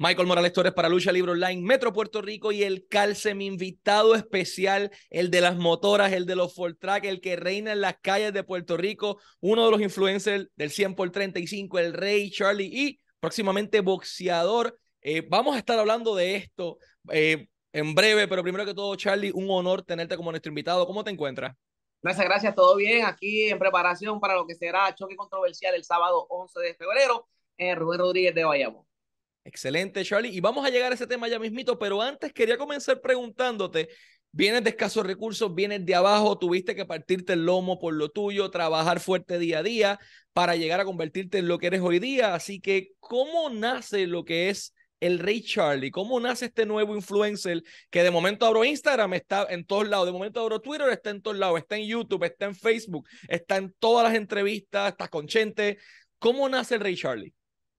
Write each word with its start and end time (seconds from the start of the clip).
Michael 0.00 0.28
Morales 0.28 0.52
Torres 0.52 0.72
para 0.72 0.88
Lucha 0.88 1.10
Libre 1.10 1.32
Online, 1.32 1.60
Metro 1.60 1.92
Puerto 1.92 2.22
Rico 2.22 2.52
y 2.52 2.62
el 2.62 2.86
Calce, 2.86 3.34
mi 3.34 3.46
invitado 3.46 4.14
especial, 4.14 4.92
el 5.10 5.28
de 5.28 5.40
las 5.40 5.56
motoras, 5.56 6.12
el 6.12 6.24
de 6.24 6.36
los 6.36 6.54
full 6.54 6.74
track, 6.78 7.04
el 7.04 7.20
que 7.20 7.34
reina 7.34 7.72
en 7.72 7.80
las 7.80 7.96
calles 8.00 8.32
de 8.32 8.44
Puerto 8.44 8.76
Rico, 8.76 9.18
uno 9.40 9.64
de 9.64 9.72
los 9.72 9.80
influencers 9.80 10.46
del 10.54 10.70
100 10.70 10.94
por 10.94 11.10
35, 11.10 11.80
el 11.80 11.94
Rey 11.94 12.30
Charlie 12.30 12.70
y 12.72 13.00
próximamente 13.18 13.80
boxeador. 13.80 14.78
Eh, 15.02 15.26
vamos 15.28 15.56
a 15.56 15.58
estar 15.58 15.76
hablando 15.76 16.14
de 16.14 16.36
esto 16.36 16.78
eh, 17.10 17.48
en 17.72 17.92
breve, 17.96 18.28
pero 18.28 18.44
primero 18.44 18.64
que 18.64 18.74
todo, 18.74 18.94
Charlie, 18.94 19.32
un 19.34 19.50
honor 19.50 19.82
tenerte 19.82 20.16
como 20.16 20.30
nuestro 20.30 20.50
invitado. 20.50 20.86
¿Cómo 20.86 21.02
te 21.02 21.10
encuentras? 21.10 21.56
Gracias, 22.00 22.24
gracias, 22.24 22.54
todo 22.54 22.76
bien. 22.76 23.04
Aquí 23.04 23.48
en 23.48 23.58
preparación 23.58 24.20
para 24.20 24.36
lo 24.36 24.46
que 24.46 24.54
será 24.54 24.94
choque 24.94 25.16
controversial 25.16 25.74
el 25.74 25.82
sábado 25.82 26.24
11 26.28 26.60
de 26.60 26.74
febrero 26.76 27.26
en 27.56 27.76
Rubén 27.76 27.98
Rodríguez 27.98 28.32
de 28.36 28.44
Bayamón. 28.44 28.87
Excelente, 29.48 30.04
Charlie. 30.04 30.28
Y 30.28 30.40
vamos 30.40 30.66
a 30.66 30.68
llegar 30.68 30.92
a 30.92 30.94
ese 30.94 31.06
tema 31.06 31.26
ya 31.26 31.38
mismito, 31.38 31.78
pero 31.78 32.02
antes 32.02 32.34
quería 32.34 32.58
comenzar 32.58 33.00
preguntándote, 33.00 33.88
vienes 34.30 34.62
de 34.62 34.68
escasos 34.68 35.06
recursos, 35.06 35.54
vienes 35.54 35.86
de 35.86 35.94
abajo, 35.94 36.36
tuviste 36.36 36.74
que 36.74 36.84
partirte 36.84 37.32
el 37.32 37.46
lomo 37.46 37.78
por 37.78 37.94
lo 37.94 38.10
tuyo, 38.10 38.50
trabajar 38.50 39.00
fuerte 39.00 39.38
día 39.38 39.60
a 39.60 39.62
día 39.62 39.98
para 40.34 40.54
llegar 40.54 40.80
a 40.80 40.84
convertirte 40.84 41.38
en 41.38 41.48
lo 41.48 41.58
que 41.58 41.68
eres 41.68 41.80
hoy 41.80 41.98
día. 41.98 42.34
Así 42.34 42.60
que, 42.60 42.90
¿cómo 43.00 43.48
nace 43.48 44.06
lo 44.06 44.22
que 44.22 44.50
es 44.50 44.74
el 45.00 45.18
Rey 45.18 45.40
Charlie? 45.42 45.90
¿Cómo 45.90 46.20
nace 46.20 46.44
este 46.44 46.66
nuevo 46.66 46.94
influencer 46.94 47.62
que 47.88 48.02
de 48.02 48.10
momento 48.10 48.44
abro 48.44 48.66
Instagram, 48.66 49.14
está 49.14 49.46
en 49.48 49.64
todos 49.64 49.88
lados, 49.88 50.04
de 50.04 50.12
momento 50.12 50.40
abro 50.40 50.60
Twitter, 50.60 50.90
está 50.90 51.08
en 51.08 51.22
todos 51.22 51.38
lados, 51.38 51.58
está 51.58 51.78
en 51.78 51.86
YouTube, 51.86 52.22
está 52.24 52.44
en 52.44 52.54
Facebook, 52.54 53.08
está 53.28 53.56
en 53.56 53.74
todas 53.78 54.04
las 54.04 54.14
entrevistas, 54.14 54.90
está 54.90 55.08
con 55.08 55.26
Chente. 55.26 55.78
¿Cómo 56.18 56.50
nace 56.50 56.74
el 56.74 56.82
Rey 56.82 56.96
Charlie? 56.96 57.32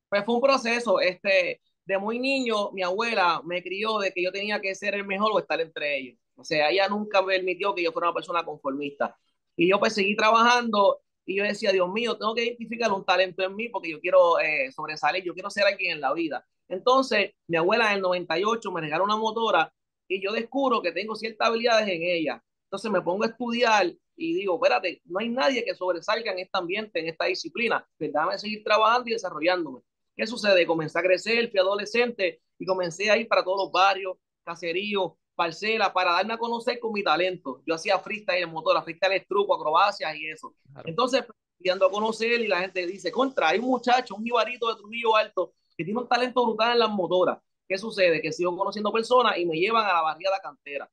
Pues 0.10 0.26
fue 0.26 0.36
un 0.36 0.42
proceso, 0.42 1.00
este, 1.00 1.62
de 1.86 1.98
muy 1.98 2.20
niño, 2.20 2.72
mi 2.72 2.84
abuela 2.84 3.42
me 3.46 3.64
crió 3.64 4.00
de 4.00 4.12
que 4.12 4.24
yo 4.24 4.32
tenía 4.32 4.60
que 4.62 4.76
ser 4.76 4.96
el 4.96 5.06
mejor 5.06 5.32
o 5.34 5.40
estar 5.40 5.60
entre 5.62 5.98
ellos. 5.98 6.18
O 6.36 6.44
sea, 6.44 6.70
ella 6.70 6.88
nunca 6.88 7.22
me 7.22 7.36
permitió 7.36 7.76
que 7.76 7.84
yo 7.84 7.92
fuera 7.92 8.10
una 8.10 8.16
persona 8.16 8.44
conformista. 8.44 9.18
Y 9.56 9.70
yo 9.70 9.80
pues 9.80 9.94
seguí 9.94 10.16
trabajando 10.16 11.02
y 11.26 11.36
yo 11.36 11.44
decía, 11.44 11.72
Dios 11.72 11.92
mío, 11.92 12.18
tengo 12.18 12.34
que 12.34 12.44
identificar 12.46 12.92
un 12.92 13.06
talento 13.06 13.44
en 13.44 13.56
mí 13.56 13.70
porque 13.70 13.92
yo 13.92 14.00
quiero 14.00 14.40
eh, 14.40 14.72
sobresalir, 14.72 15.24
yo 15.24 15.34
quiero 15.34 15.50
ser 15.50 15.66
alguien 15.66 15.94
en 15.94 16.02
la 16.02 16.14
vida. 16.14 16.46
Entonces, 16.68 17.32
mi 17.48 17.58
abuela 17.58 17.90
en 17.90 17.98
el 17.98 18.02
98 18.02 18.72
me 18.72 18.82
regaló 18.82 19.04
una 19.04 19.18
motora 19.18 19.72
y 20.08 20.22
yo 20.22 20.32
descubro 20.32 20.82
que 20.82 20.92
tengo 20.92 21.16
ciertas 21.16 21.48
habilidades 21.48 21.88
en 21.90 22.04
ella. 22.04 22.44
Entonces 22.66 22.92
me 22.92 23.02
pongo 23.02 23.24
a 23.24 23.28
estudiar 23.28 23.92
y 24.16 24.34
digo, 24.34 24.56
espérate, 24.56 25.02
no 25.06 25.20
hay 25.20 25.30
nadie 25.30 25.64
que 25.64 25.74
sobresalga 25.76 26.32
en 26.32 26.40
este 26.40 26.58
ambiente, 26.58 27.00
en 27.00 27.08
esta 27.08 27.26
disciplina. 27.26 27.88
Pues 27.98 28.14
déjame 28.14 28.38
seguir 28.38 28.64
trabajando 28.64 29.10
y 29.10 29.14
desarrollándome. 29.14 29.82
¿Qué 30.20 30.28
sucede? 30.28 30.66
Comencé 30.66 31.00
a 31.00 31.02
crecer, 31.02 31.50
fui 31.50 31.62
adolescente 31.62 32.42
y 32.58 32.66
comencé 32.66 33.10
a 33.10 33.16
ir 33.16 33.26
para 33.30 33.42
todos 33.42 33.58
los 33.58 33.72
barrios, 33.72 34.18
caseríos, 34.44 35.14
parcelas, 35.34 35.92
para 35.92 36.12
darme 36.12 36.34
a 36.34 36.38
conocer 36.38 36.78
con 36.78 36.92
mi 36.92 37.02
talento. 37.02 37.64
Yo 37.66 37.76
hacía 37.76 37.98
freestyle 38.00 38.44
en 38.44 38.50
motor, 38.50 38.84
freestyle 38.84 39.26
truco, 39.26 39.56
acrobacias 39.56 40.14
y 40.18 40.28
eso. 40.28 40.54
Entonces, 40.84 41.24
yendo 41.58 41.86
a 41.86 41.90
conocer 41.90 42.42
y 42.42 42.48
la 42.48 42.60
gente 42.60 42.86
dice, 42.86 43.14
contra, 43.14 43.48
hay 43.48 43.60
un 43.60 43.68
muchacho, 43.68 44.16
un 44.16 44.26
jibarito 44.26 44.68
de 44.68 44.76
Trujillo 44.76 45.16
Alto 45.16 45.54
que 45.78 45.86
tiene 45.86 45.98
un 45.98 46.10
talento 46.10 46.46
brutal 46.46 46.74
en 46.74 46.80
las 46.80 46.90
motoras. 46.90 47.40
¿Qué 47.66 47.78
sucede? 47.78 48.22
Que 48.22 48.34
sigo 48.34 48.58
conociendo 48.58 48.92
personas 48.92 49.38
y 49.38 49.46
me 49.46 49.58
llevan 49.58 49.86
a 49.86 49.94
la 49.94 50.02
barriada 50.02 50.42
cantera. 50.42 50.92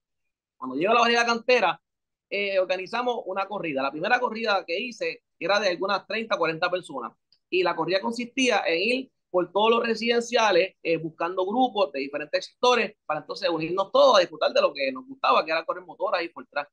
Cuando 0.56 0.76
llego 0.76 0.92
a 0.92 0.94
la 0.94 1.00
barriada 1.00 1.26
cantera, 1.26 1.82
eh, 2.30 2.60
organizamos 2.60 3.22
una 3.26 3.48
corrida. 3.48 3.82
La 3.82 3.90
primera 3.90 4.20
corrida 4.20 4.64
que 4.64 4.78
hice 4.78 5.24
era 5.36 5.58
de 5.58 5.70
algunas 5.70 6.06
30, 6.06 6.36
40 6.36 6.70
personas. 6.70 7.12
Y 7.50 7.64
la 7.64 7.74
corrida 7.74 8.00
consistía 8.00 8.62
en 8.64 8.78
ir 8.78 9.10
por 9.30 9.52
todos 9.52 9.70
los 9.70 9.86
residenciales, 9.86 10.76
eh, 10.82 10.96
buscando 10.96 11.44
grupos 11.44 11.92
de 11.92 12.00
diferentes 12.00 12.46
sectores 12.46 12.94
para 13.04 13.20
entonces 13.20 13.48
unirnos 13.48 13.90
todos 13.92 14.16
a 14.16 14.20
disfrutar 14.20 14.52
de 14.52 14.60
lo 14.60 14.72
que 14.72 14.90
nos 14.92 15.06
gustaba, 15.06 15.44
que 15.44 15.50
era 15.50 15.64
correr 15.64 15.84
motoras 15.84 16.22
y 16.22 16.28
por 16.28 16.46
track. 16.46 16.70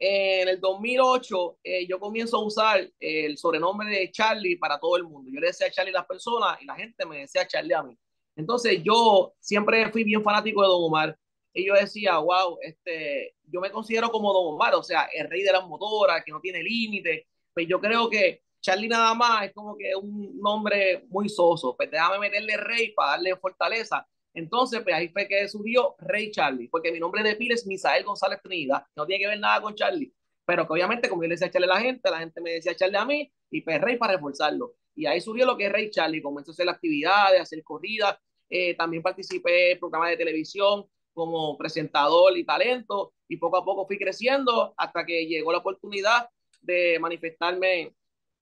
En 0.00 0.48
el 0.48 0.60
2008 0.60 1.58
eh, 1.64 1.86
yo 1.88 1.98
comienzo 1.98 2.36
a 2.36 2.44
usar 2.44 2.88
el 3.00 3.36
sobrenombre 3.36 3.90
de 3.90 4.12
Charlie 4.12 4.56
para 4.56 4.78
todo 4.78 4.96
el 4.96 5.04
mundo. 5.04 5.28
Yo 5.32 5.40
le 5.40 5.48
decía 5.48 5.70
Charlie 5.70 5.90
a 5.90 5.98
las 5.98 6.06
personas 6.06 6.60
y 6.62 6.66
la 6.66 6.76
gente 6.76 7.04
me 7.04 7.18
decía 7.18 7.46
Charlie 7.46 7.74
a 7.74 7.82
mí. 7.82 7.98
Entonces 8.36 8.80
yo 8.84 9.34
siempre 9.40 9.90
fui 9.90 10.04
bien 10.04 10.22
fanático 10.22 10.62
de 10.62 10.68
Don 10.68 10.84
Omar 10.84 11.18
y 11.52 11.66
yo 11.66 11.74
decía, 11.74 12.18
wow, 12.18 12.58
este, 12.62 13.34
yo 13.44 13.60
me 13.60 13.70
considero 13.72 14.10
como 14.10 14.32
Don 14.32 14.54
Omar, 14.54 14.74
o 14.76 14.82
sea, 14.82 15.08
el 15.12 15.28
rey 15.28 15.42
de 15.42 15.50
las 15.52 15.66
motoras, 15.66 16.22
que 16.24 16.30
no 16.30 16.40
tiene 16.40 16.62
límite. 16.62 17.26
Pues 17.52 17.66
yo 17.66 17.80
creo 17.80 18.08
que 18.08 18.42
Charlie 18.60 18.88
nada 18.88 19.14
más 19.14 19.46
es 19.46 19.52
como 19.52 19.76
que 19.76 19.94
un 19.94 20.38
nombre 20.40 21.04
muy 21.08 21.28
soso, 21.28 21.76
pues 21.76 21.90
déjame 21.90 22.18
meterle 22.18 22.56
rey 22.56 22.92
para 22.92 23.12
darle 23.12 23.36
fortaleza. 23.36 24.06
Entonces, 24.34 24.80
pues 24.82 24.94
ahí 24.94 25.08
fue 25.08 25.26
que 25.26 25.48
surgió 25.48 25.96
Rey 25.98 26.30
Charlie, 26.30 26.68
porque 26.68 26.92
mi 26.92 27.00
nombre 27.00 27.22
de 27.22 27.34
pila 27.36 27.54
es 27.54 27.66
Misael 27.66 28.04
González 28.04 28.40
Trinidad, 28.42 28.84
no 28.94 29.06
tiene 29.06 29.22
que 29.22 29.28
ver 29.28 29.40
nada 29.40 29.60
con 29.60 29.74
Charlie, 29.74 30.12
pero 30.44 30.66
que 30.66 30.72
obviamente 30.74 31.08
como 31.08 31.22
yo 31.22 31.28
le 31.28 31.34
decía 31.34 31.50
Charlie 31.50 31.68
a 31.70 31.74
la 31.74 31.80
gente, 31.80 32.10
la 32.10 32.18
gente 32.18 32.40
me 32.40 32.52
decía 32.52 32.76
Charlie 32.76 32.98
a 32.98 33.04
mí, 33.04 33.32
y 33.50 33.62
pues 33.62 33.80
Rey 33.80 33.96
para 33.96 34.14
reforzarlo. 34.14 34.74
Y 34.94 35.06
ahí 35.06 35.20
surgió 35.20 35.46
lo 35.46 35.56
que 35.56 35.66
es 35.66 35.72
Rey 35.72 35.90
Charlie, 35.90 36.22
comenzó 36.22 36.50
a 36.50 36.54
hacer 36.54 36.68
actividades, 36.68 37.40
a 37.40 37.42
hacer 37.42 37.62
corridas, 37.64 38.18
eh, 38.48 38.74
también 38.74 39.02
participé 39.02 39.72
en 39.72 39.78
programas 39.78 40.10
de 40.10 40.16
televisión 40.18 40.86
como 41.12 41.56
presentador 41.58 42.36
y 42.36 42.44
talento, 42.44 43.14
y 43.28 43.36
poco 43.38 43.56
a 43.56 43.64
poco 43.64 43.86
fui 43.86 43.98
creciendo 43.98 44.74
hasta 44.76 45.04
que 45.04 45.26
llegó 45.26 45.52
la 45.52 45.58
oportunidad 45.58 46.28
de 46.60 46.98
manifestarme 47.00 47.94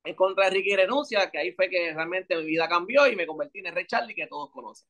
en 0.06 0.14
contra 0.14 0.44
de 0.44 0.50
Ricky 0.50 0.76
Renuncia, 0.76 1.30
que 1.30 1.38
ahí 1.38 1.52
fue 1.52 1.68
que 1.68 1.92
realmente 1.92 2.36
mi 2.36 2.44
vida 2.44 2.68
cambió 2.68 3.06
y 3.06 3.16
me 3.16 3.26
convertí 3.26 3.58
en 3.58 3.66
el 3.66 3.74
Rey 3.74 3.86
Charlie 3.86 4.14
que 4.14 4.26
todos 4.26 4.50
conocen. 4.50 4.88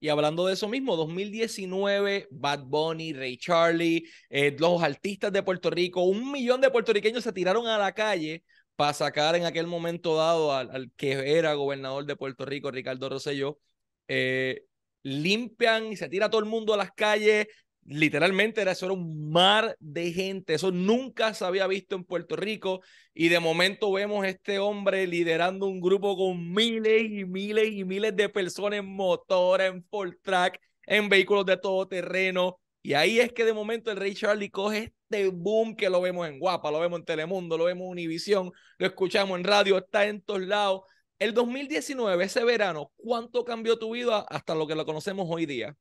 Y 0.00 0.08
hablando 0.08 0.46
de 0.46 0.54
eso 0.54 0.68
mismo, 0.68 0.96
2019, 0.96 2.28
Bad 2.30 2.64
Bunny, 2.64 3.12
Ray 3.12 3.36
Charlie, 3.36 4.08
eh, 4.30 4.56
los 4.58 4.80
artistas 4.82 5.32
de 5.32 5.42
Puerto 5.42 5.70
Rico, 5.70 6.04
un 6.04 6.30
millón 6.30 6.60
de 6.60 6.70
puertorriqueños 6.70 7.24
se 7.24 7.32
tiraron 7.32 7.66
a 7.66 7.78
la 7.78 7.92
calle 7.92 8.44
para 8.76 8.92
sacar 8.92 9.34
en 9.34 9.44
aquel 9.44 9.66
momento 9.66 10.14
dado 10.14 10.52
al, 10.52 10.92
que 10.96 11.36
era 11.36 11.54
gobernador 11.54 12.06
de 12.06 12.14
Puerto 12.14 12.44
Rico, 12.44 12.70
Ricardo 12.70 13.08
Rosselló. 13.08 13.58
Eh, 14.06 14.62
limpian 15.02 15.92
y 15.92 15.96
se 15.96 16.08
tira 16.08 16.30
todo 16.30 16.40
el 16.40 16.46
mundo 16.46 16.74
a 16.74 16.76
las 16.76 16.92
calles, 16.92 17.48
literalmente 17.88 18.60
era, 18.60 18.72
eso 18.72 18.86
era 18.86 18.94
un 18.94 19.30
mar 19.30 19.76
de 19.80 20.12
gente, 20.12 20.54
eso 20.54 20.70
nunca 20.70 21.34
se 21.34 21.44
había 21.44 21.66
visto 21.66 21.96
en 21.96 22.04
Puerto 22.04 22.36
Rico 22.36 22.82
y 23.14 23.28
de 23.28 23.40
momento 23.40 23.90
vemos 23.92 24.26
este 24.26 24.58
hombre 24.58 25.06
liderando 25.06 25.66
un 25.66 25.80
grupo 25.80 26.16
con 26.16 26.52
miles 26.52 27.02
y 27.10 27.24
miles 27.24 27.72
y 27.72 27.84
miles 27.84 28.14
de 28.14 28.28
personas 28.28 28.80
en 28.80 28.86
motor, 28.86 29.60
en 29.60 29.84
full 29.84 30.10
track, 30.22 30.60
en 30.86 31.08
vehículos 31.08 31.46
de 31.46 31.56
todo 31.56 31.88
terreno 31.88 32.58
y 32.82 32.94
ahí 32.94 33.20
es 33.20 33.32
que 33.32 33.44
de 33.44 33.52
momento 33.52 33.90
el 33.90 33.96
Rey 33.96 34.14
Charlie 34.14 34.50
coge 34.50 34.94
este 35.10 35.28
boom 35.28 35.74
que 35.76 35.90
lo 35.90 36.00
vemos 36.00 36.28
en 36.28 36.38
Guapa, 36.38 36.70
lo 36.70 36.80
vemos 36.80 37.00
en 37.00 37.04
Telemundo, 37.04 37.58
lo 37.58 37.64
vemos 37.64 37.84
en 37.84 37.90
Univisión, 37.90 38.52
lo 38.78 38.86
escuchamos 38.86 39.38
en 39.38 39.44
radio, 39.44 39.78
está 39.78 40.06
en 40.06 40.22
todos 40.22 40.42
lados. 40.42 40.82
El 41.18 41.34
2019, 41.34 42.24
ese 42.24 42.44
verano, 42.44 42.92
¿cuánto 42.96 43.44
cambió 43.44 43.78
tu 43.78 43.92
vida 43.92 44.24
hasta 44.28 44.54
lo 44.54 44.66
que 44.66 44.74
lo 44.74 44.86
conocemos 44.86 45.26
hoy 45.28 45.46
día? 45.46 45.76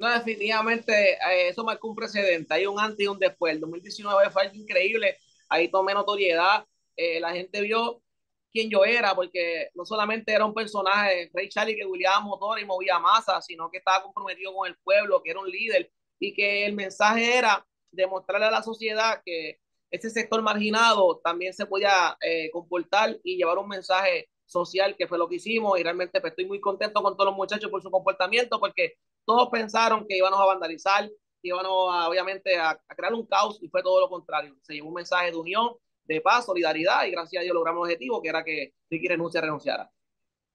No, 0.00 0.08
definitivamente 0.08 1.12
eh, 1.12 1.48
eso 1.48 1.62
marcó 1.62 1.88
un 1.88 1.94
precedente. 1.94 2.54
Hay 2.54 2.66
un 2.66 2.80
antes 2.80 3.00
y 3.00 3.06
un 3.06 3.18
después. 3.18 3.52
El 3.52 3.60
2019 3.60 4.30
fue 4.30 4.42
algo 4.42 4.54
increíble. 4.56 5.18
Ahí 5.48 5.68
tomé 5.70 5.92
notoriedad. 5.92 6.64
Eh, 6.96 7.20
la 7.20 7.32
gente 7.32 7.60
vio 7.60 8.02
quién 8.50 8.70
yo 8.70 8.84
era, 8.86 9.14
porque 9.14 9.68
no 9.74 9.84
solamente 9.84 10.32
era 10.32 10.46
un 10.46 10.54
personaje, 10.54 11.30
Ray 11.34 11.50
Charlie, 11.50 11.76
que 11.76 11.84
guiaba 11.86 12.20
motor 12.20 12.58
y 12.58 12.64
movía 12.64 12.98
masa, 12.98 13.42
sino 13.42 13.70
que 13.70 13.76
estaba 13.78 14.02
comprometido 14.02 14.54
con 14.54 14.66
el 14.68 14.76
pueblo, 14.82 15.22
que 15.22 15.32
era 15.32 15.40
un 15.40 15.50
líder 15.50 15.92
y 16.18 16.32
que 16.34 16.64
el 16.64 16.74
mensaje 16.74 17.36
era 17.36 17.66
demostrarle 17.92 18.46
a 18.46 18.50
la 18.50 18.62
sociedad 18.62 19.20
que 19.24 19.60
ese 19.90 20.08
sector 20.08 20.40
marginado 20.42 21.20
también 21.22 21.52
se 21.52 21.66
podía 21.66 22.16
eh, 22.22 22.50
comportar 22.52 23.18
y 23.22 23.36
llevar 23.36 23.58
un 23.58 23.68
mensaje 23.68 24.30
social, 24.46 24.96
que 24.96 25.06
fue 25.06 25.18
lo 25.18 25.28
que 25.28 25.36
hicimos. 25.36 25.78
Y 25.78 25.82
realmente 25.82 26.20
pues, 26.22 26.32
estoy 26.32 26.46
muy 26.46 26.60
contento 26.60 27.02
con 27.02 27.16
todos 27.16 27.26
los 27.26 27.36
muchachos 27.36 27.70
por 27.70 27.82
su 27.82 27.90
comportamiento, 27.90 28.58
porque 28.58 28.94
todos 29.24 29.48
pensaron 29.50 30.06
que 30.08 30.16
íbamos 30.16 30.40
a 30.40 30.44
vandalizar, 30.44 31.08
que 31.08 31.48
íbamos 31.48 31.94
a, 31.94 32.08
obviamente 32.08 32.56
a, 32.56 32.80
crear 32.96 33.14
un 33.14 33.26
caos 33.26 33.58
y 33.62 33.68
fue 33.68 33.82
todo 33.82 34.00
lo 34.00 34.08
contrario. 34.08 34.56
Se 34.62 34.74
llevó 34.74 34.88
un 34.88 34.94
mensaje 34.94 35.30
de 35.30 35.36
unión, 35.36 35.74
de 36.04 36.20
paz, 36.20 36.46
solidaridad 36.46 37.04
y 37.06 37.10
gracias 37.10 37.40
a 37.40 37.44
Dios 37.44 37.54
logramos 37.54 37.88
el 37.88 37.92
objetivo 37.92 38.20
que 38.20 38.28
era 38.28 38.44
que 38.44 38.74
Ricky 38.90 39.08
renuncia 39.08 39.40
renunciara. 39.40 39.90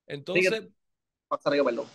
Entonces, 0.08 0.68
perdón. 1.30 1.88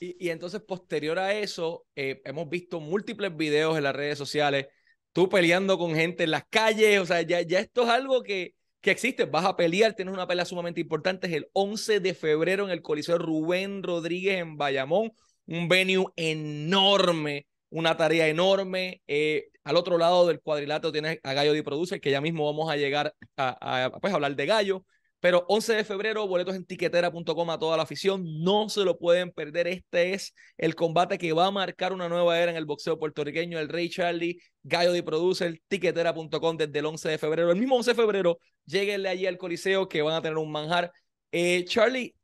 Y, 0.00 0.26
y, 0.26 0.30
entonces 0.30 0.60
posterior 0.60 1.18
a 1.18 1.32
eso, 1.32 1.86
eh, 1.94 2.20
hemos 2.24 2.48
visto 2.48 2.80
múltiples 2.80 3.36
videos 3.36 3.76
en 3.76 3.84
las 3.84 3.94
redes 3.94 4.18
sociales, 4.18 4.66
tú 5.12 5.28
peleando 5.28 5.78
con 5.78 5.94
gente 5.94 6.24
en 6.24 6.32
las 6.32 6.44
calles, 6.50 6.98
o 6.98 7.06
sea, 7.06 7.22
ya, 7.22 7.40
ya 7.42 7.60
esto 7.60 7.84
es 7.84 7.88
algo 7.88 8.22
que, 8.22 8.56
que 8.80 8.90
existe, 8.90 9.26
vas 9.26 9.44
a 9.44 9.56
pelear, 9.56 9.94
tienes 9.94 10.12
una 10.12 10.26
pelea 10.26 10.44
sumamente 10.44 10.80
importante, 10.80 11.28
es 11.28 11.34
el 11.34 11.48
11 11.52 12.00
de 12.00 12.14
febrero 12.14 12.64
en 12.64 12.70
el 12.70 12.82
Coliseo 12.82 13.16
Rubén 13.16 13.84
Rodríguez 13.84 14.38
en 14.38 14.56
Bayamón, 14.56 15.12
un 15.46 15.68
venue 15.68 16.06
enorme, 16.16 17.46
una 17.70 17.96
tarea 17.96 18.28
enorme. 18.28 19.02
Eh, 19.06 19.48
al 19.64 19.76
otro 19.76 19.98
lado 19.98 20.26
del 20.26 20.40
cuadrilátero 20.40 20.92
tienes 20.92 21.18
a 21.22 21.32
Gallo 21.34 21.52
de 21.52 21.62
Producer, 21.62 22.00
que 22.00 22.10
ya 22.10 22.20
mismo 22.20 22.46
vamos 22.46 22.70
a 22.70 22.76
llegar 22.76 23.14
a, 23.36 23.90
pues, 24.00 24.12
hablar 24.12 24.34
de 24.36 24.46
Gallo. 24.46 24.84
Pero 25.20 25.44
11 25.48 25.74
de 25.74 25.84
febrero, 25.84 26.26
boletos 26.26 26.56
en 26.56 26.64
tiquetera.com 26.64 27.50
a 27.50 27.58
toda 27.58 27.76
la 27.76 27.84
afición. 27.84 28.24
No 28.42 28.68
se 28.68 28.84
lo 28.84 28.98
pueden 28.98 29.30
perder. 29.30 29.68
Este 29.68 30.14
es 30.14 30.34
el 30.58 30.74
combate 30.74 31.16
que 31.16 31.32
va 31.32 31.46
a 31.46 31.50
marcar 31.52 31.92
una 31.92 32.08
nueva 32.08 32.40
era 32.40 32.50
en 32.50 32.56
el 32.56 32.64
boxeo 32.64 32.98
puertorriqueño. 32.98 33.60
El 33.60 33.68
Rey 33.68 33.88
Charlie, 33.88 34.38
Gallo 34.64 34.90
de 34.90 35.04
Producer, 35.04 35.60
tiquetera.com 35.68 36.56
desde 36.56 36.76
el 36.76 36.86
11 36.86 37.08
de 37.10 37.18
febrero. 37.18 37.52
El 37.52 37.58
mismo 37.58 37.76
11 37.76 37.92
de 37.92 37.94
febrero, 37.94 38.38
lleguenle 38.66 39.10
allí 39.10 39.26
al 39.26 39.38
Coliseo 39.38 39.88
que 39.88 40.02
van 40.02 40.14
a 40.14 40.22
tener 40.22 40.38
un 40.38 40.50
manjar. 40.50 40.90
Eh, 41.30 41.64
Charlie, 41.66 42.16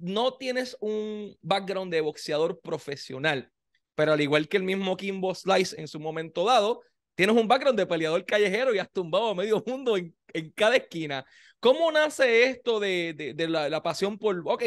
no 0.00 0.34
tienes 0.34 0.76
un 0.80 1.36
background 1.42 1.92
de 1.92 2.00
boxeador 2.00 2.60
profesional, 2.60 3.50
pero 3.94 4.12
al 4.12 4.20
igual 4.20 4.48
que 4.48 4.56
el 4.56 4.62
mismo 4.62 4.96
Kimbo 4.96 5.34
Slice 5.34 5.80
en 5.80 5.88
su 5.88 6.00
momento 6.00 6.44
dado, 6.44 6.82
tienes 7.14 7.36
un 7.36 7.48
background 7.48 7.78
de 7.78 7.86
peleador 7.86 8.24
callejero 8.24 8.74
y 8.74 8.78
has 8.78 8.90
tumbado 8.90 9.28
a 9.28 9.34
medio 9.34 9.62
mundo 9.66 9.96
en, 9.96 10.14
en 10.32 10.50
cada 10.50 10.76
esquina. 10.76 11.24
¿Cómo 11.60 11.90
nace 11.90 12.44
esto 12.44 12.78
de, 12.78 13.14
de, 13.34 13.48
la, 13.48 13.82
pasión 13.82 14.18
por, 14.18 14.42
ok, 14.44 14.64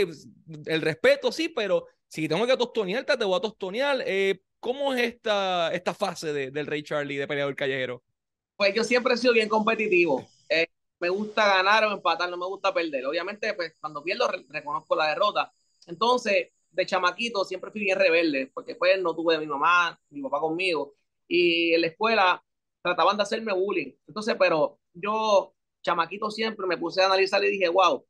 el 0.66 0.82
respeto 0.82 1.32
sí, 1.32 1.50
pero 1.50 1.86
si 2.08 2.28
tengo 2.28 2.48
que 2.48 2.58
tostonearte, 2.58 3.18
te 3.18 3.26
voy 3.26 3.38
a 3.38 3.42
tostonear. 3.42 4.04
Eh, 4.06 4.42
¿Cómo 4.60 4.94
es 4.94 5.14
esta, 5.14 5.72
esta 5.74 5.94
fase 5.94 6.34
de, 6.34 6.50
del 6.50 6.66
Rey 6.66 6.82
Charlie 6.82 7.18
de 7.18 7.28
peleador 7.28 7.56
callejero? 7.56 8.04
Pues 8.56 8.74
yo 8.74 8.84
siempre 8.84 9.14
he 9.14 9.18
sido 9.18 9.34
bien 9.34 9.48
competitivo. 9.48 10.28
Eh, 10.50 10.67
me 11.00 11.10
gusta 11.10 11.46
ganar 11.48 11.86
o 11.86 11.92
empatar, 11.92 12.30
no 12.30 12.38
me 12.38 12.46
gusta 12.46 12.74
perder. 12.74 13.06
Obviamente, 13.06 13.54
pues 13.54 13.76
cuando 13.80 14.04
pierdo 14.04 14.28
reconozco 14.50 14.96
la 14.96 15.10
derrota. 15.10 15.52
Entonces, 15.86 16.50
de 16.72 16.86
chamaquito 16.86 17.44
siempre 17.46 17.72
fui 17.72 17.82
bien 17.82 17.98
rebelde, 17.98 18.52
porque 18.54 18.76
pues 18.76 19.02
no 19.02 19.16
tuve 19.16 19.36
a 19.36 19.40
mi 19.40 19.48
mamá, 19.48 20.00
mi 20.10 20.22
papá 20.22 20.40
conmigo. 20.40 20.96
Y 21.28 21.74
en 21.74 21.82
la 21.82 21.88
escuela 21.88 22.44
trataban 22.82 23.18
de 23.18 23.24
hacerme 23.24 23.54
bullying. 23.54 23.94
Entonces, 24.08 24.36
pero 24.40 24.80
yo 24.94 25.54
chamaquito 25.82 26.30
siempre 26.32 26.66
me 26.68 26.78
puse 26.78 27.02
a 27.02 27.06
analizar 27.08 27.44
y 27.44 27.52
dije, 27.52 27.70
wow, 27.70 28.06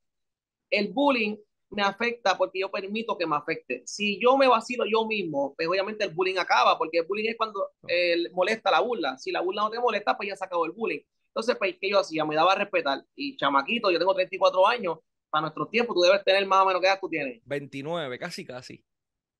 el 0.69 0.89
bullying 0.93 1.37
me 1.69 1.81
afecta 1.81 2.37
porque 2.37 2.59
yo 2.59 2.71
permito 2.71 3.17
que 3.17 3.27
me 3.27 3.35
afecte. 3.35 3.83
Si 3.85 4.19
yo 4.21 4.37
me 4.37 4.47
vacilo 4.47 4.85
yo 4.85 5.05
mismo, 5.05 5.53
pues 5.55 5.67
obviamente 5.67 6.05
el 6.05 6.13
bullying 6.13 6.37
acaba, 6.37 6.77
porque 6.77 6.99
el 6.99 7.05
bullying 7.05 7.29
es 7.29 7.37
cuando 7.37 7.71
eh, 7.87 8.29
molesta 8.33 8.71
la 8.71 8.79
burla. 8.81 9.17
Si 9.17 9.31
la 9.31 9.41
burla 9.41 9.63
no 9.63 9.69
te 9.69 9.79
molesta, 9.79 10.15
pues 10.15 10.29
ya 10.29 10.35
se 10.35 10.45
acabó 10.45 10.65
el 10.65 10.71
bullying. 10.71 11.01
Entonces, 11.37 11.55
pues, 11.59 11.75
¿qué 11.79 11.91
yo 11.91 11.99
hacía? 11.99 12.25
Me 12.25 12.33
daba 12.33 12.53
a 12.53 12.55
respetar. 12.55 13.05
Y 13.15 13.37
chamaquito, 13.37 13.91
yo 13.91 13.99
tengo 13.99 14.15
34 14.15 14.67
años, 14.67 14.97
para 15.29 15.43
nuestro 15.43 15.67
tiempo 15.67 15.93
tú 15.93 16.01
debes 16.01 16.23
tener 16.23 16.43
más 16.47 16.63
o 16.63 16.65
menos, 16.65 16.81
¿qué 16.81 16.87
edad 16.87 16.97
tú 16.99 17.07
tienes? 17.07 17.41
29, 17.45 18.17
casi, 18.17 18.43
casi. 18.43 18.83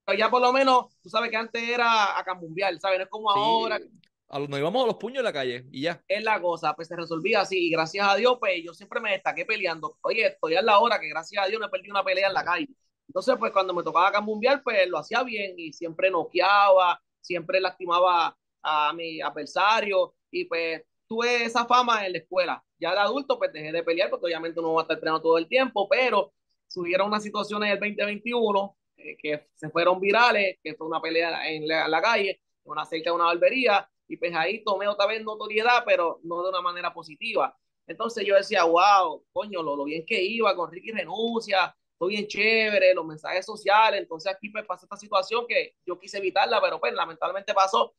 Pero 0.05 0.19
ya 0.19 0.29
por 0.29 0.39
lo 0.39 0.53
menos, 0.53 0.95
tú 1.01 1.09
sabes 1.09 1.31
que 1.31 1.37
antes 1.37 1.63
era 1.67 2.19
a 2.19 2.23
cambiar, 2.23 2.79
¿sabes? 2.79 2.99
No 2.99 3.03
es 3.05 3.09
como 3.09 3.31
ahora 3.31 3.79
nos 4.29 4.59
íbamos 4.59 4.83
a 4.83 4.87
los 4.87 4.97
puños 4.97 5.19
en 5.19 5.23
la 5.23 5.33
calle 5.33 5.65
y 5.71 5.81
ya. 5.81 6.03
Es 6.07 6.23
la 6.23 6.41
cosa, 6.41 6.75
pues 6.75 6.87
se 6.87 6.95
resolvía 6.95 7.41
así 7.41 7.67
y 7.67 7.69
gracias 7.71 8.07
a 8.07 8.15
Dios, 8.15 8.37
pues 8.39 8.61
yo 8.63 8.73
siempre 8.73 8.99
me 8.99 9.11
destaqué 9.11 9.45
peleando. 9.45 9.97
Oye, 10.01 10.27
estoy 10.27 10.55
a 10.55 10.61
la 10.61 10.79
hora 10.79 10.99
que 10.99 11.07
gracias 11.09 11.43
a 11.43 11.47
Dios 11.47 11.61
me 11.61 11.69
perdí 11.69 11.89
una 11.89 12.03
pelea 12.03 12.27
en 12.27 12.33
la 12.33 12.43
calle. 12.43 12.67
Entonces, 13.07 13.35
pues 13.39 13.51
cuando 13.53 13.73
me 13.73 13.83
tocaba 13.83 14.11
cambiar, 14.11 14.61
pues 14.63 14.87
lo 14.89 14.97
hacía 14.97 15.23
bien 15.23 15.57
y 15.57 15.71
siempre 15.71 16.11
noqueaba, 16.11 17.01
siempre 17.21 17.61
lastimaba 17.61 18.37
a 18.61 18.93
mi 18.93 19.21
adversario 19.21 20.13
y 20.29 20.45
pues 20.45 20.83
tuve 21.07 21.45
esa 21.45 21.65
fama 21.65 22.05
en 22.05 22.13
la 22.13 22.19
escuela. 22.19 22.63
Ya 22.79 22.91
de 22.91 22.99
adulto, 22.99 23.37
pues 23.37 23.51
dejé 23.53 23.71
de 23.71 23.83
pelear 23.83 24.09
porque 24.09 24.25
obviamente 24.25 24.59
uno 24.59 24.73
va 24.73 24.81
a 24.81 24.83
estar 24.83 24.97
entrenando 24.97 25.21
todo 25.21 25.37
el 25.37 25.47
tiempo, 25.47 25.87
pero 25.89 26.33
subieron 26.67 27.07
unas 27.07 27.23
situaciones 27.23 27.69
del 27.69 27.79
2021 27.79 28.77
eh, 28.97 29.17
que 29.17 29.47
se 29.55 29.69
fueron 29.69 29.99
virales, 29.99 30.57
que 30.63 30.75
fue 30.75 30.87
una 30.87 31.01
pelea 31.01 31.47
en 31.49 31.67
la, 31.67 31.85
en 31.85 31.91
la 31.91 32.01
calle, 32.01 32.41
una 32.63 32.85
cerca 32.85 33.09
de 33.09 33.15
una 33.15 33.25
barbería, 33.25 33.89
y 34.07 34.17
pues 34.17 34.33
ahí 34.35 34.63
tomé 34.63 34.87
otra 34.87 35.05
vez 35.05 35.23
notoriedad, 35.23 35.83
pero 35.85 36.19
no 36.23 36.43
de 36.43 36.49
una 36.49 36.61
manera 36.61 36.93
positiva. 36.93 37.55
Entonces 37.85 38.25
yo 38.25 38.35
decía, 38.35 38.63
wow, 38.65 39.23
coño, 39.31 39.63
lo, 39.63 39.83
bien 39.85 40.05
que 40.05 40.21
iba 40.21 40.55
con 40.55 40.71
Ricky 40.71 40.91
Renuncia, 40.91 41.75
todo 41.97 42.09
bien 42.09 42.27
chévere, 42.27 42.93
los 42.93 43.05
mensajes 43.05 43.45
sociales. 43.45 44.01
Entonces 44.01 44.31
aquí 44.33 44.49
pues 44.49 44.65
pasó 44.65 44.85
esta 44.85 44.97
situación 44.97 45.45
que 45.47 45.75
yo 45.85 45.97
quise 45.97 46.17
evitarla, 46.17 46.61
pero 46.61 46.79
pues 46.79 46.93
lamentablemente 46.93 47.53
pasó. 47.53 47.95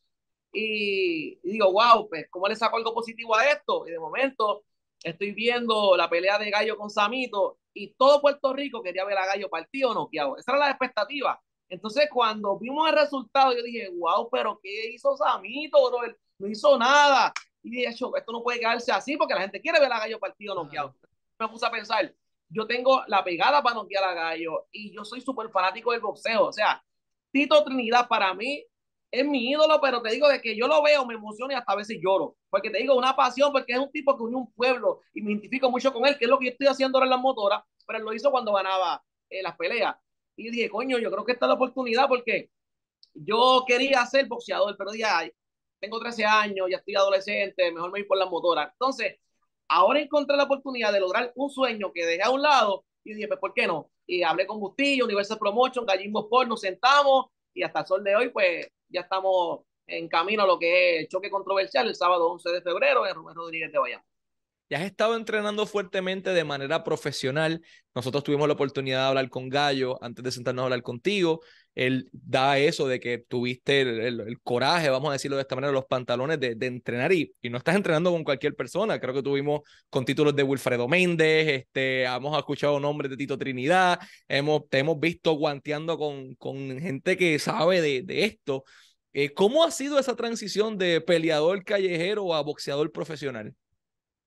Y, 0.53 1.39
digo, 1.43 1.73
wow, 1.73 2.09
pues 2.09 2.27
¿cómo 2.31 2.49
le 2.49 2.56
saco 2.56 2.77
algo 2.77 2.95
positivo 2.95 3.37
a 3.37 3.50
esto? 3.50 3.87
Y 3.87 3.91
de 3.91 3.99
momento 3.99 4.65
estoy 5.03 5.33
viendo 5.33 5.97
la 5.97 6.09
pelea 6.09 6.39
de 6.39 6.50
Gallo 6.50 6.77
con 6.77 6.91
Samito 6.91 7.59
y 7.75 7.95
todo 7.95 8.21
Puerto 8.21 8.53
Rico 8.53 8.83
quería 8.83 9.05
ver 9.05 9.19
a 9.19 9.27
Gallo 9.27 9.49
partido 9.49 9.91
o 9.91 9.95
noqueado. 9.95 10.37
Esa 10.37 10.53
era 10.53 10.61
la 10.61 10.71
expectativa. 10.71 11.41
Entonces, 11.69 12.09
cuando 12.12 12.59
vimos 12.59 12.89
el 12.89 12.97
resultado, 12.97 13.53
yo 13.53 13.62
dije, 13.62 13.91
wow, 13.91 14.29
pero 14.31 14.59
¿qué 14.62 14.91
hizo 14.91 15.17
Samito, 15.17 15.91
bro? 15.91 16.00
No 16.39 16.49
hizo 16.49 16.79
nada. 16.79 17.33
Y 17.62 17.71
dije, 17.71 17.89
esto 17.89 18.33
no 18.33 18.43
puede 18.43 18.61
quedarse 18.61 18.91
así 18.91 19.17
porque 19.17 19.35
la 19.35 19.43
gente 19.43 19.61
quiere 19.61 19.81
ver 19.81 19.93
a 19.93 19.99
Gallo 19.99 20.19
partido 20.19 20.55
noqueado. 20.55 20.94
Me 21.39 21.49
puse 21.49 21.67
a 21.67 21.71
pensar, 21.71 22.12
yo 22.49 22.67
tengo 22.67 23.03
la 23.06 23.23
pegada 23.23 23.62
para 23.62 23.75
noquear 23.77 24.05
a 24.05 24.15
Gallo 24.15 24.67
y 24.73 24.94
yo 24.94 25.05
soy 25.05 25.21
súper 25.21 25.51
fanático 25.51 25.93
del 25.93 26.01
boxeo. 26.01 26.47
O 26.47 26.53
sea, 26.53 26.83
Tito 27.31 27.62
Trinidad 27.65 28.09
para 28.09 28.33
mí 28.35 28.65
es 29.10 29.26
mi 29.26 29.50
ídolo, 29.50 29.81
pero 29.81 30.02
te 30.02 30.10
digo 30.10 30.28
de 30.28 30.40
que 30.40 30.56
yo 30.56 30.69
lo 30.69 30.82
veo, 30.82 31.06
me 31.06 31.14
emociona 31.14 31.55
y 31.55 31.56
hasta 31.56 31.72
a 31.72 31.76
veces 31.76 31.99
lloro. 32.02 32.37
Porque 32.50 32.70
te 32.70 32.78
digo, 32.78 32.94
una 32.96 33.16
pasión, 33.16 33.52
porque 33.52 33.72
es 33.72 33.78
un 33.78 33.90
tipo 33.90 34.16
que 34.16 34.22
unió 34.22 34.38
un 34.38 34.52
pueblo 34.52 35.00
y 35.14 35.22
me 35.22 35.32
identifico 35.32 35.70
mucho 35.70 35.93
con 35.93 36.06
él, 36.06 36.19
que 36.19 36.26
es 36.26 36.31
lo 36.31 36.38
que 36.38 36.46
yo 36.46 36.50
estoy 36.52 36.66
haciendo 36.66 36.99
ahora 36.99 37.06
en 37.06 37.10
las 37.10 37.20
motoras, 37.20 37.62
pero 37.87 37.99
él 37.99 38.05
lo 38.05 38.12
hizo 38.12 38.31
cuando 38.31 38.52
ganaba 38.52 39.02
eh, 39.31 39.43
las 39.43 39.56
peleas. 39.56 39.96
Y 40.37 40.50
dije, 40.50 40.69
coño, 40.69 40.99
yo 40.99 41.10
creo 41.10 41.25
que 41.25 41.32
esta 41.32 41.46
es 41.46 41.49
la 41.49 41.55
oportunidad 41.55 42.06
porque 42.08 42.50
yo 43.14 43.64
quería 43.66 44.05
ser 44.06 44.26
boxeador, 44.26 44.76
pero 44.76 44.94
ya 44.94 45.28
tengo 45.81 45.99
13 45.99 46.25
años, 46.25 46.69
ya 46.70 46.76
estoy 46.78 46.94
adolescente, 46.96 47.72
mejor 47.72 47.90
me 47.90 48.00
voy 48.00 48.05
por 48.05 48.19
la 48.19 48.26
motora. 48.26 48.70
Entonces, 48.72 49.16
ahora 49.69 50.00
encontré 50.00 50.37
la 50.37 50.44
oportunidad 50.44 50.93
de 50.93 51.00
lograr 51.00 51.32
un 51.34 51.50
sueño 51.50 51.93
que 51.93 52.05
dejé 52.05 52.22
a 52.22 52.31
un 52.31 52.43
lado 52.43 52.84
y 53.05 53.14
dije, 53.14 53.28
pues, 53.28 53.40
¿por 53.40 53.55
qué 53.55 53.66
no? 53.66 53.90
Y 54.06 54.22
hablé 54.22 54.46
con 54.46 54.60
Bustillo, 54.60 55.05
Universal 55.05 55.38
Promotion, 55.38 55.87
Gallimbo 55.87 56.20
Sport, 56.25 56.49
nos 56.49 56.60
sentamos 56.60 57.26
y 57.58 57.62
hasta 57.64 57.81
el 57.81 57.87
sol 57.87 58.05
de 58.05 58.16
hoy, 58.16 58.31
pues, 58.31 58.69
ya 58.88 59.02
estamos 59.02 59.60
en 59.87 60.08
camino 60.08 60.43
a 60.44 60.46
lo 60.46 60.58
que 60.58 61.00
es 61.00 61.08
choque 61.08 61.31
controversial 61.31 61.88
el 61.88 61.94
sábado 61.94 62.31
11 62.32 62.50
de 62.50 62.62
febrero 62.62 63.06
en 63.06 63.14
Rubén 63.14 63.34
Rodríguez 63.34 63.72
de 63.72 63.78
Bayamón 63.78 64.05
ya 64.70 64.78
has 64.78 64.84
estado 64.84 65.16
entrenando 65.16 65.66
fuertemente 65.66 66.31
de 66.31 66.44
manera 66.44 66.84
profesional. 66.84 67.62
Nosotros 67.94 68.22
tuvimos 68.22 68.46
la 68.49 68.55
oportunidad 68.55 69.00
de 69.00 69.08
hablar 69.08 69.31
con 69.31 69.49
Gallo 69.49 70.02
antes 70.02 70.22
de 70.22 70.31
sentarnos 70.31 70.62
a 70.62 70.64
hablar 70.64 70.82
contigo. 70.82 71.40
Él 71.79 72.09
da 72.13 72.59
eso 72.59 72.89
de 72.89 72.99
que 72.99 73.19
tuviste 73.19 73.83
el, 73.83 74.41
coraje, 74.43 74.91
vamos 74.91 75.11
a 75.11 75.13
decirlo 75.13 75.37
de 75.37 75.43
esta 75.43 75.55
manera, 75.55 75.73
los 75.73 75.87
pantalones 75.87 76.41
de, 76.41 76.57
entrenar 76.61 77.13
y, 77.13 77.33
y, 77.41 77.51
no 77.51 77.59
estás 77.59 77.77
entrenando 77.77 78.11
con 78.11 78.25
cualquier 78.25 78.57
persona. 78.57 78.99
Creo 78.99 79.15
que 79.15 79.23
tuvimos 79.23 79.61
con 79.89 80.05
títulos 80.05 80.35
de 80.35 80.43
Wilfredo 80.43 80.89
Méndez, 80.89 81.47
este, 81.47 82.03
hemos 82.03 82.37
escuchado 82.37 82.81
nombres 82.81 83.13
de 83.13 83.17
Tito 83.17 83.39
Trinidad, 83.39 84.01
hemos, 84.27 84.69
te 84.69 84.81
hemos 84.81 84.99
visto 84.99 85.35
guanteando 85.35 85.97
con, 85.97 86.35
con 86.35 86.81
gente 86.81 87.17
que 87.17 87.39
sabe 87.39 87.81
de, 87.81 88.03
de 88.03 88.25
esto. 88.25 88.65
Eh, 89.13 89.32
¿Cómo 89.32 89.63
ha 89.63 89.70
sido 89.70 90.01
esa 90.01 90.17
transición 90.17 90.79
de 90.79 91.01
peleador 91.01 91.63
callejero 91.63 92.35
a 92.35 92.43
boxeador 92.43 92.91
profesional? 92.91 93.55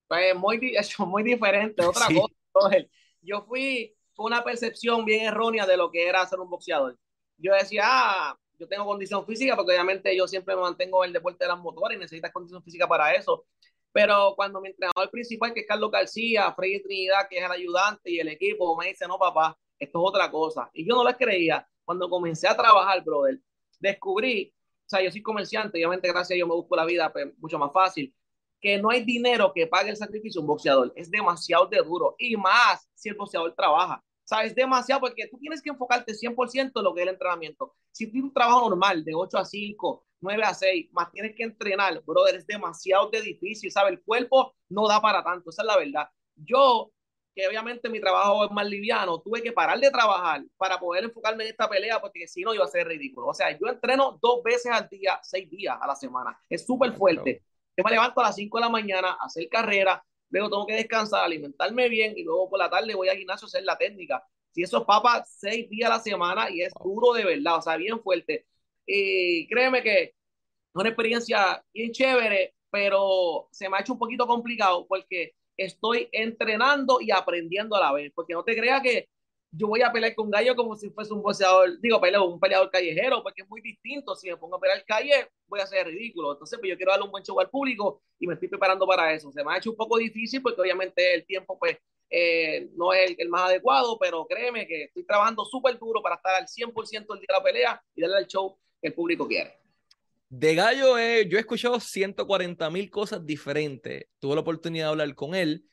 Pues 0.08 0.34
muy, 0.36 0.74
muy 1.00 1.24
diferente, 1.24 1.86
otra 1.86 2.08
cosa. 2.54 2.78
Yo 3.22 3.44
fui 3.46 3.94
con 4.16 4.28
una 4.28 4.42
percepción 4.42 5.04
bien 5.04 5.26
errónea 5.26 5.66
de 5.66 5.76
lo 5.76 5.92
que 5.92 6.08
era 6.08 6.26
ser 6.26 6.40
un 6.40 6.50
boxeador. 6.50 6.98
Yo 7.42 7.54
decía, 7.54 7.84
ah, 7.86 8.40
yo 8.60 8.68
tengo 8.68 8.86
condición 8.86 9.26
física, 9.26 9.56
porque 9.56 9.72
obviamente 9.74 10.16
yo 10.16 10.28
siempre 10.28 10.56
me 10.56 10.62
mantengo 10.62 11.04
en 11.04 11.10
el 11.10 11.14
deporte 11.14 11.44
de 11.44 11.50
las 11.50 11.60
motores 11.60 11.98
y 11.98 12.00
necesitas 12.00 12.32
condición 12.32 12.64
física 12.64 12.88
para 12.88 13.14
eso. 13.14 13.46
Pero 13.92 14.34
cuando 14.36 14.62
mi 14.62 14.70
entrenador 14.70 15.10
principal, 15.10 15.54
que 15.54 15.62
es 15.62 15.68
Carlos 15.68 15.92
García, 15.92 16.54
Freddy 16.54 16.82
Trinidad, 16.82 17.28
que 17.30 17.40
es 17.40 17.44
el 17.44 17.52
ayudante 17.52 18.12
y 18.12 18.20
el 18.20 18.30
equipo, 18.30 18.78
me 18.78 18.88
dice, 18.88 19.08
no, 19.08 19.18
papá, 19.18 19.58
esto 19.80 20.00
es 20.00 20.10
otra 20.10 20.32
cosa. 20.32 20.70
Y 20.74 20.88
yo 20.88 20.96
no 20.96 21.04
les 21.04 21.18
creía. 21.18 21.68
Cuando 21.84 22.10
comencé 22.10 22.48
a 22.48 22.56
trabajar, 22.56 23.04
brother, 23.04 23.40
descubrí, 23.80 24.54
o 24.86 24.90
sea, 24.90 25.02
yo 25.02 25.12
soy 25.12 25.22
comerciante, 25.22 25.78
obviamente 25.78 26.08
gracias 26.08 26.32
a 26.32 26.36
Dios 26.36 26.48
me 26.48 26.56
busco 26.56 26.76
la 26.76 26.86
vida 26.86 27.12
pues, 27.12 27.28
mucho 27.40 27.58
más 27.58 27.74
fácil 27.74 28.14
que 28.62 28.78
no 28.78 28.92
hay 28.92 29.04
dinero 29.04 29.52
que 29.54 29.66
pague 29.66 29.90
el 29.90 29.98
sacrificio 29.98 30.40
de 30.40 30.44
un 30.44 30.48
boxeador. 30.48 30.94
Es 30.96 31.10
demasiado 31.10 31.66
de 31.66 31.78
duro. 31.78 32.16
Y 32.20 32.38
más 32.38 32.88
si 32.94 33.10
el 33.10 33.16
boxeador 33.16 33.54
trabaja. 33.56 34.02
¿Sabes? 34.32 34.56
Demasiado 34.56 35.02
porque 35.02 35.28
tú 35.28 35.38
tienes 35.38 35.62
que 35.62 35.72
enfocarte 35.72 36.14
100% 36.14 36.72
en 36.74 36.84
lo 36.86 36.94
que 36.94 37.02
es 37.02 37.08
el 37.08 37.14
entrenamiento. 37.16 37.76
Si 37.92 38.10
tienes 38.10 38.30
un 38.30 38.34
trabajo 38.34 38.70
normal 38.70 39.04
de 39.04 39.14
8 39.14 39.38
a 39.38 39.44
5, 39.44 40.06
9 40.22 40.44
a 40.46 40.54
6, 40.54 40.88
más 40.94 41.12
tienes 41.12 41.36
que 41.36 41.44
entrenar, 41.44 42.02
brother, 42.06 42.36
es 42.36 42.48
demasiado 42.48 43.10
de 43.10 43.22
difícil, 43.22 43.70
¿sabes? 43.70 43.92
El 43.92 44.02
cuerpo 44.02 44.56
no 44.70 44.88
da 44.88 45.02
para 45.02 45.22
tanto, 45.22 45.50
esa 45.50 45.64
es 45.64 45.66
la 45.66 45.76
verdad. 45.76 46.08
Yo, 46.38 46.94
que 47.36 47.46
obviamente 47.46 47.90
mi 47.90 48.00
trabajo 48.00 48.46
es 48.46 48.52
más 48.52 48.66
liviano, 48.66 49.20
tuve 49.20 49.42
que 49.42 49.52
parar 49.52 49.78
de 49.82 49.92
trabajar 49.92 50.42
para 50.56 50.80
poder 50.80 51.04
enfocarme 51.04 51.44
en 51.44 51.50
esta 51.50 51.70
pelea 51.70 52.00
porque 52.00 52.26
si 52.26 52.44
no 52.44 52.54
iba 52.54 52.64
a 52.64 52.70
ser 52.70 52.88
ridículo. 52.88 53.28
O 53.28 53.34
sea, 53.34 53.52
yo 53.52 53.68
entreno 53.68 54.18
dos 54.22 54.42
veces 54.44 54.72
al 54.72 54.88
día, 54.88 55.20
seis 55.24 55.50
días 55.50 55.78
a 55.78 55.86
la 55.86 55.96
semana. 55.98 56.40
Es 56.50 56.66
súper 56.66 56.94
fuerte. 56.94 57.44
Yo 57.76 57.84
me 57.84 57.92
levanto 57.92 58.22
a 58.22 58.26
las 58.26 58.36
5 58.36 58.58
de 58.58 58.62
la 58.62 58.70
mañana 58.70 59.18
a 59.20 59.26
hacer 59.26 59.50
carrera, 59.50 60.02
luego 60.32 60.50
tengo 60.50 60.66
que 60.66 60.76
descansar, 60.76 61.24
alimentarme 61.24 61.90
bien 61.90 62.14
y 62.18 62.24
luego 62.24 62.50
por 62.50 62.60
la 62.60 62.70
tarde 62.70 62.96
voy 62.96 63.10
al 63.10 63.18
gimnasio 63.18 63.46
a 63.46 63.48
hacer 63.48 63.64
la 63.64 63.78
técnica. 63.78 64.26
Si 64.52 64.64
eso 64.64 64.80
es 64.80 64.86
papas 64.86 65.34
seis 65.40 65.70
días 65.70 65.90
a 65.90 65.96
la 65.96 66.00
semana 66.00 66.50
y 66.50 66.62
es 66.62 66.74
duro 66.84 67.14
de 67.14 67.26
verdad, 67.26 67.58
o 67.58 67.62
sea, 67.62 67.78
bien 67.78 68.02
fuerte. 68.02 68.46
Y 68.86 69.48
créeme 69.48 69.84
que 69.84 70.04
es 70.04 70.14
una 70.74 70.90
experiencia 70.90 71.64
bien 71.74 71.92
chévere, 71.92 72.56
pero 72.70 73.48
se 73.52 73.70
me 73.70 73.78
ha 73.78 73.82
hecho 73.82 73.94
un 73.94 74.00
poquito 74.00 74.28
complicado 74.28 74.88
porque 74.88 75.36
estoy 75.58 76.10
entrenando 76.12 77.00
y 77.02 77.12
aprendiendo 77.12 77.76
a 77.76 77.80
la 77.80 77.94
vez, 77.94 78.12
porque 78.16 78.34
no 78.34 78.44
te 78.44 78.56
creas 78.56 78.82
que 78.82 79.10
yo 79.52 79.68
voy 79.68 79.82
a 79.82 79.92
pelear 79.92 80.16
con 80.16 80.32
Gallo 80.32 80.56
como 80.56 80.76
si 80.78 80.90
fuese 80.90 81.14
un 81.14 81.22
boxeador, 81.22 81.80
digo, 81.82 82.00
peleo, 82.00 82.26
un 82.26 82.40
peleador 82.40 82.72
callejero, 82.72 83.22
porque 83.22 83.42
es 83.42 83.50
muy 83.50 83.62
distinto. 83.62 84.16
Si 84.16 84.30
me 84.30 84.38
pongo 84.38 84.56
a 84.56 84.60
pelear 84.60 84.84
calle, 84.86 85.28
voy 85.48 85.60
a 85.60 85.68
ser 85.68 85.88
ridículo. 85.88 86.32
Entonces, 86.32 86.58
pues 86.58 86.70
yo 86.70 86.78
quiero 86.78 86.92
darle 86.92 87.06
un 87.06 87.12
buen 87.12 87.24
show 87.24 87.38
al 87.40 87.50
público 87.50 88.02
y 88.18 88.28
me 88.28 88.36
estoy 88.36 88.48
preparando 88.48 88.88
para 88.88 89.14
eso. 89.14 89.32
Se 89.32 89.44
me 89.44 89.54
ha 89.54 89.58
hecho 89.58 89.72
un 89.72 89.76
poco 89.76 89.98
difícil 89.98 90.42
porque 90.42 90.62
obviamente 90.62 91.14
el 91.14 91.26
tiempo, 91.26 91.60
pues, 91.60 91.78
eh, 92.10 92.70
no 92.76 92.94
es 92.94 93.12
el, 93.12 93.16
el, 93.20 93.30
más 93.30 93.50
adecuado, 93.50 93.98
pero 94.00 94.26
créeme 94.26 94.68
que 94.68 94.84
estoy 94.86 95.06
trabajando 95.06 95.44
súper 95.46 95.78
duro 95.78 96.02
para 96.02 96.16
estar 96.16 96.36
al 96.36 96.48
100% 96.48 97.14
el 97.14 97.20
día 97.20 97.28
de 97.28 97.34
la 97.34 97.44
pelea 97.44 97.84
y 97.96 98.02
darle 98.02 98.20
el 98.20 98.28
show 98.28 98.58
que 98.82 98.88
el 98.88 98.94
público 98.94 99.28
quiere. 99.28 99.58
De 100.30 100.56
Gallo, 100.56 100.98
eh, 100.98 101.28
yo 101.28 101.38
he 101.38 101.42
escuchado 101.42 101.78
140 101.78 102.70
mil 102.70 102.90
cosas 102.90 103.26
diferentes. 103.26 104.06
Tuve 104.18 104.36
la 104.36 104.42
oportunidad 104.42 104.86
de 104.86 104.92
hablar 104.92 105.14
con 105.14 105.36
él 105.36 105.66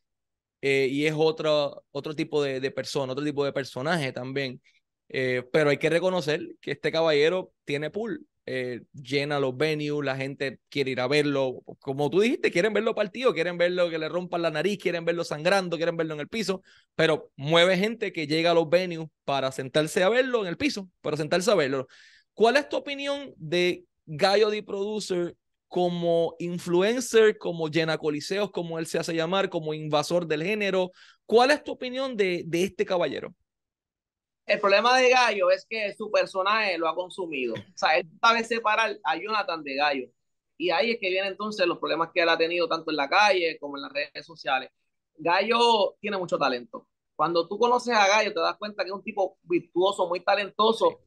eh, 0.60 0.88
y 0.90 1.06
es 1.06 1.14
otro, 1.16 1.84
otro 1.90 2.14
tipo 2.14 2.42
de, 2.42 2.60
de, 2.60 2.70
persona, 2.70 3.12
otro 3.12 3.24
tipo 3.24 3.44
de 3.44 3.52
personaje 3.52 4.12
también. 4.12 4.60
Eh, 5.08 5.42
pero 5.52 5.70
hay 5.70 5.78
que 5.78 5.90
reconocer 5.90 6.40
que 6.60 6.72
este 6.72 6.92
caballero 6.92 7.52
tiene 7.64 7.90
pool, 7.90 8.26
eh, 8.50 8.82
llena 8.94 9.40
los 9.40 9.56
venues, 9.56 10.04
la 10.04 10.16
gente 10.16 10.60
quiere 10.70 10.92
ir 10.92 11.00
a 11.00 11.06
verlo. 11.06 11.62
Como 11.80 12.08
tú 12.10 12.20
dijiste, 12.20 12.50
quieren 12.50 12.72
verlo 12.72 12.94
partido, 12.94 13.34
quieren 13.34 13.58
verlo 13.58 13.90
que 13.90 13.98
le 13.98 14.08
rompan 14.08 14.42
la 14.42 14.50
nariz, 14.50 14.78
quieren 14.78 15.04
verlo 15.04 15.24
sangrando, 15.24 15.76
quieren 15.76 15.96
verlo 15.96 16.14
en 16.14 16.20
el 16.20 16.28
piso, 16.28 16.62
pero 16.94 17.30
mueve 17.36 17.76
gente 17.76 18.12
que 18.12 18.26
llega 18.26 18.52
a 18.52 18.54
los 18.54 18.68
venues 18.68 19.08
para 19.24 19.52
sentarse 19.52 20.02
a 20.02 20.08
verlo 20.08 20.42
en 20.42 20.48
el 20.48 20.56
piso, 20.56 20.88
para 21.02 21.16
sentarse 21.16 21.50
a 21.50 21.54
verlo. 21.54 21.88
¿Cuál 22.32 22.56
es 22.56 22.68
tu 22.68 22.76
opinión 22.76 23.34
de 23.36 23.84
Gallo 24.06 24.48
de 24.50 24.62
Producer 24.62 25.36
como 25.68 26.34
influencer, 26.38 27.38
como 27.38 27.68
llena 27.68 27.98
coliseos, 27.98 28.50
como 28.50 28.78
él 28.78 28.86
se 28.86 28.98
hace 28.98 29.14
llamar, 29.14 29.48
como 29.50 29.74
invasor 29.74 30.26
del 30.26 30.42
género? 30.42 30.90
¿Cuál 31.26 31.50
es 31.50 31.62
tu 31.62 31.72
opinión 31.72 32.16
de, 32.16 32.42
de 32.46 32.64
este 32.64 32.84
caballero? 32.84 33.34
El 34.46 34.60
problema 34.60 34.96
de 34.96 35.10
Gallo 35.10 35.50
es 35.50 35.66
que 35.68 35.94
su 35.94 36.10
personaje 36.10 36.78
lo 36.78 36.88
ha 36.88 36.94
consumido. 36.94 37.54
O 37.54 37.76
sea, 37.76 37.98
él 37.98 38.08
sabe 38.20 38.42
separar 38.44 38.98
a 39.04 39.16
Jonathan 39.16 39.62
de 39.62 39.76
Gallo. 39.76 40.08
Y 40.56 40.70
ahí 40.70 40.92
es 40.92 40.98
que 40.98 41.10
vienen 41.10 41.32
entonces 41.32 41.66
los 41.66 41.78
problemas 41.78 42.10
que 42.14 42.22
él 42.22 42.28
ha 42.30 42.38
tenido 42.38 42.66
tanto 42.66 42.90
en 42.90 42.96
la 42.96 43.08
calle 43.08 43.58
como 43.60 43.76
en 43.76 43.82
las 43.82 43.92
redes 43.92 44.24
sociales. 44.26 44.70
Gallo 45.16 45.96
tiene 46.00 46.16
mucho 46.16 46.38
talento. 46.38 46.88
Cuando 47.14 47.46
tú 47.46 47.58
conoces 47.58 47.94
a 47.94 48.08
Gallo, 48.08 48.32
te 48.32 48.40
das 48.40 48.56
cuenta 48.56 48.82
que 48.84 48.88
es 48.88 48.94
un 48.94 49.02
tipo 49.02 49.38
virtuoso, 49.42 50.08
muy 50.08 50.20
talentoso. 50.20 51.00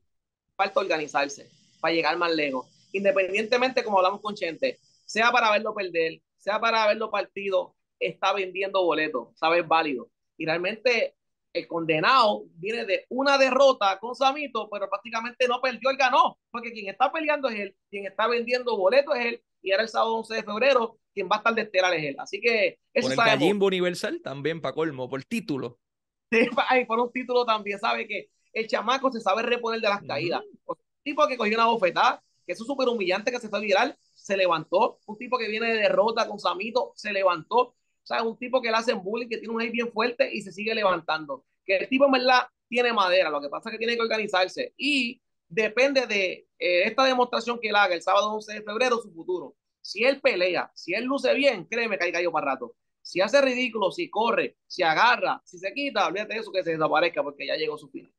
Falta 0.56 0.80
organizarse 0.80 1.50
para 1.80 1.94
llegar 1.94 2.18
más 2.18 2.32
lejos. 2.36 2.68
Independientemente, 2.92 3.84
como 3.84 3.98
hablamos 3.98 4.22
con 4.22 4.36
Chente, 4.36 4.80
sea 5.06 5.32
para 5.32 5.52
verlo 5.52 5.74
perder, 5.74 6.22
sea 6.38 6.60
para 6.60 6.88
verlo 6.88 7.12
partido, 7.12 7.76
está 8.00 8.34
vendiendo 8.34 8.84
boletos, 8.84 9.30
sabe, 9.38 9.60
es 9.60 9.68
válido. 9.68 10.10
Y 10.38 10.46
realmente 10.46 11.16
el 11.54 11.68
condenado 11.68 12.46
viene 12.56 12.86
de 12.86 13.06
una 13.10 13.38
derrota 13.38 14.00
con 14.00 14.16
Samito, 14.16 14.70
pero 14.70 14.90
prácticamente 14.90 15.48
no 15.48 15.62
perdió, 15.62 15.90
él 15.90 15.98
ganó, 15.98 16.38
porque 16.50 16.72
quien 16.72 16.90
está 16.90 17.12
peleando 17.12 17.50
es 17.50 17.60
él, 17.60 17.76
quien 17.90 18.06
está 18.06 18.28
vendiendo 18.28 18.78
boletos 18.78 19.16
es 19.18 19.26
él, 19.26 19.44
y 19.62 19.72
era 19.72 19.84
el 19.84 19.90
sábado 19.90 20.16
11 20.16 20.36
de 20.36 20.44
febrero, 20.44 20.98
quien 21.14 21.28
va 21.28 21.36
a 21.36 21.38
estar 21.40 21.54
de 21.54 21.62
estelar 21.62 21.94
es 21.94 22.04
él. 22.04 22.16
Así 22.18 22.40
que 22.40 22.80
eso 22.94 23.10
Por 23.10 23.12
el 23.12 23.18
Gallimbo 23.18 23.68
Universal 23.68 24.22
también, 24.24 24.62
para 24.62 24.74
colmo, 24.74 25.10
por 25.10 25.24
título. 25.24 25.80
Sí, 26.34 26.48
por 26.88 26.98
un 26.98 27.12
título 27.12 27.44
también, 27.46 27.78
sabe 27.78 28.08
que 28.08 28.30
el 28.54 28.66
chamaco 28.66 29.12
se 29.12 29.20
sabe 29.20 29.42
reponer 29.42 29.82
de 29.82 29.90
las 29.90 30.02
caídas. 30.02 30.42
Un 30.66 30.78
tipo 31.04 31.28
que 31.28 31.36
cogió 31.36 31.56
una 31.56 31.66
bofetada, 31.66 32.24
que 32.46 32.54
eso 32.54 32.64
es 32.64 32.68
súper 32.68 32.88
humillante, 32.88 33.32
que 33.32 33.40
se 33.40 33.50
fue 33.50 33.62
viral, 33.62 33.98
se 34.16 34.38
levantó. 34.38 35.00
Un 35.06 35.18
tipo 35.18 35.38
que 35.38 35.48
viene 35.48 35.74
de 35.74 35.80
derrota 35.82 36.28
con 36.28 36.40
Samito, 36.40 36.94
se 36.96 37.12
levantó. 37.14 37.58
O 37.60 38.06
sea, 38.06 38.24
un 38.24 38.38
tipo 38.38 38.62
que 38.62 38.72
le 38.72 38.78
hacen 38.78 39.04
bullying, 39.04 39.30
que 39.30 39.38
tiene 39.38 39.54
un 39.54 39.62
hate 39.62 39.72
bien 39.72 39.92
fuerte 39.92 40.34
y 40.34 40.42
se 40.42 40.52
sigue 40.52 40.74
levantando. 40.74 41.46
Que 41.66 41.78
el 41.78 41.90
tipo 41.90 42.06
en 42.06 42.12
verdad 42.12 42.48
tiene 42.68 42.94
madera, 42.94 43.30
lo 43.30 43.42
que 43.42 43.50
pasa 43.50 43.70
es 43.70 43.74
que 43.74 43.78
tiene 43.80 43.96
que 43.96 44.02
organizarse 44.02 44.74
y 44.78 45.22
depende 45.50 46.08
de 46.08 46.48
eh, 46.58 46.84
esta 46.86 47.04
demostración 47.04 47.60
que 47.60 47.68
él 47.70 47.76
haga 47.76 47.94
el 47.94 48.02
sábado 48.02 48.34
11 48.34 48.54
de 48.54 48.62
febrero, 48.62 49.02
su 49.02 49.12
futuro. 49.12 49.56
Si 49.82 50.04
él 50.04 50.22
pelea, 50.22 50.72
si 50.74 50.94
él 50.94 51.04
luce 51.04 51.34
bien, 51.34 51.66
créeme 51.66 51.98
que 51.98 52.06
hay 52.06 52.12
gallo 52.12 52.32
para 52.32 52.54
rato. 52.54 52.76
Si 53.02 53.20
hace 53.20 53.42
ridículo, 53.42 53.92
si 53.92 54.10
corre, 54.10 54.58
si 54.68 54.84
agarra, 54.84 55.42
si 55.44 55.58
se 55.58 55.74
quita, 55.74 56.08
olvídate 56.08 56.36
de 56.36 56.40
eso 56.40 56.52
que 56.52 56.64
se 56.64 56.72
desaparezca 56.72 57.24
porque 57.24 57.48
ya 57.48 57.56
llegó 57.56 57.78
su 57.78 57.90
final. 57.90 58.14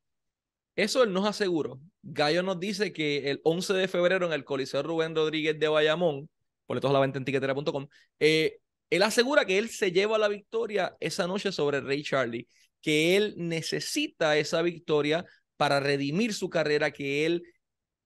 Eso 0.77 1.03
él 1.03 1.13
nos 1.13 1.27
aseguró. 1.27 1.81
Gallo 2.03 2.43
nos 2.43 2.59
dice 2.59 2.93
que 2.93 3.31
el 3.31 3.41
11 3.45 3.75
de 3.75 3.89
febrero 3.89 4.27
en 4.27 4.33
el 4.33 4.45
Coliseo 4.45 4.83
Rubén 4.83 5.15
Rodríguez 5.15 5.59
de 5.59 5.69
Bayamón, 5.69 6.31
boletos 6.67 6.91
a 6.91 6.95
la 6.95 7.01
venta 7.01 7.19
en 7.19 7.25
tiquetera.com, 7.25 7.87
eh, 8.21 8.59
él 8.91 9.03
asegura 9.03 9.45
que 9.45 9.59
él 9.59 9.71
se 9.71 9.93
lleva 9.93 10.19
la 10.19 10.29
victoria 10.29 10.97
esa 11.01 11.27
noche 11.27 11.53
sobre 11.53 11.81
Ray 11.81 12.03
Charlie, 12.03 12.47
que 12.81 13.17
él 13.17 13.35
necesita 13.37 14.37
esa 14.37 14.63
victoria 14.63 15.25
para 15.57 15.81
redimir 15.81 16.35
su 16.35 16.51
carrera, 16.51 16.91
que 16.91 17.25
él 17.25 17.43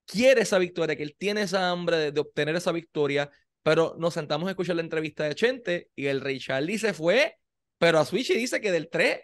quiere 0.04 0.42
esa 0.42 0.58
victoria, 0.58 0.96
que 0.96 1.02
él 1.02 1.16
tiene 1.18 1.42
esa 1.42 1.70
hambre 1.70 2.12
de, 2.12 2.20
obtener 2.20 2.54
esa 2.56 2.72
victoria, 2.72 3.30
pero 3.62 3.96
nos 3.98 4.14
sentamos 4.14 4.46
a 4.46 4.50
escuchar 4.50 4.76
la 4.76 4.82
entrevista 4.82 5.24
de 5.24 5.34
Chente 5.34 5.90
y 5.96 6.06
el 6.06 6.20
Ray 6.20 6.38
Charlie 6.38 6.78
se 6.78 6.94
fue, 6.94 7.36
pero 7.78 7.98
a 7.98 8.04
Switch 8.04 8.32
dice 8.32 8.60
que 8.60 8.70
del 8.70 8.88
3 8.88 9.20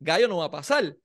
Gallo 0.00 0.28
no 0.28 0.38
va 0.38 0.46
a 0.46 0.50
pasar. 0.50 0.96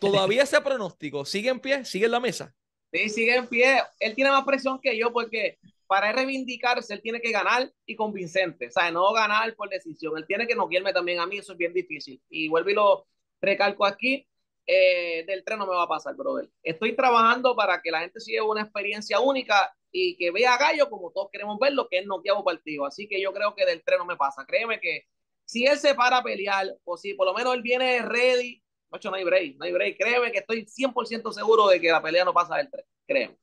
Todavía 0.00 0.42
ese 0.42 0.60
pronóstico 0.60 1.24
sigue 1.24 1.50
en 1.50 1.60
pie, 1.60 1.84
sigue 1.84 2.06
en 2.06 2.12
la 2.12 2.20
mesa. 2.20 2.54
Sí, 2.92 3.08
sigue 3.08 3.36
en 3.36 3.46
pie. 3.46 3.78
Él 3.98 4.14
tiene 4.14 4.30
más 4.30 4.44
presión 4.44 4.78
que 4.80 4.96
yo 4.96 5.12
porque 5.12 5.58
para 5.86 6.12
reivindicarse, 6.12 6.94
él 6.94 7.02
tiene 7.02 7.20
que 7.20 7.32
ganar 7.32 7.70
y 7.84 7.96
convincente. 7.96 8.68
O 8.68 8.70
sea, 8.70 8.90
no 8.90 9.12
ganar 9.12 9.54
por 9.56 9.68
decisión. 9.68 10.16
Él 10.16 10.26
tiene 10.26 10.46
que 10.46 10.54
no 10.54 10.62
noquearme 10.62 10.92
también 10.92 11.20
a 11.20 11.26
mí, 11.26 11.38
eso 11.38 11.52
es 11.52 11.58
bien 11.58 11.72
difícil. 11.72 12.20
Y 12.28 12.48
vuelvo 12.48 12.70
y 12.70 12.74
lo 12.74 13.06
recalco 13.40 13.84
aquí. 13.84 14.26
Eh, 14.66 15.24
del 15.26 15.42
tren 15.44 15.58
no 15.58 15.66
me 15.66 15.74
va 15.74 15.82
a 15.82 15.88
pasar, 15.88 16.14
brother. 16.14 16.48
Estoy 16.62 16.94
trabajando 16.94 17.56
para 17.56 17.82
que 17.82 17.90
la 17.90 18.00
gente 18.00 18.20
siga 18.20 18.44
una 18.44 18.62
experiencia 18.62 19.20
única 19.20 19.74
y 19.90 20.16
que 20.16 20.30
vea 20.30 20.54
a 20.54 20.58
Gallo 20.58 20.88
como 20.88 21.10
todos 21.10 21.28
queremos 21.30 21.58
verlo, 21.58 21.88
que 21.88 21.98
es 21.98 22.06
noqueado 22.06 22.44
partido. 22.44 22.86
Así 22.86 23.08
que 23.08 23.20
yo 23.20 23.32
creo 23.32 23.54
que 23.54 23.66
del 23.66 23.82
tren 23.82 23.98
no 23.98 24.06
me 24.06 24.16
pasa. 24.16 24.46
Créeme 24.46 24.80
que 24.80 25.06
si 25.44 25.66
él 25.66 25.78
se 25.78 25.94
para 25.94 26.18
a 26.18 26.22
pelear, 26.22 26.68
o 26.84 26.96
si 26.96 27.14
por 27.14 27.26
lo 27.26 27.34
menos 27.34 27.54
él 27.54 27.62
viene 27.62 28.00
ready 28.00 28.61
Macho, 28.92 29.10
no 29.10 29.16
hay 29.16 29.24
break, 29.24 29.56
no 29.56 29.64
hay 29.64 29.72
break. 29.72 29.96
Créeme 29.98 30.30
que 30.30 30.38
estoy 30.38 30.66
100% 30.66 31.32
seguro 31.32 31.66
de 31.68 31.80
que 31.80 31.90
la 31.90 32.02
pelea 32.02 32.24
no 32.24 32.34
pasa 32.34 32.56
del 32.56 32.70
3. 32.70 32.84
Créeme. 33.06 33.36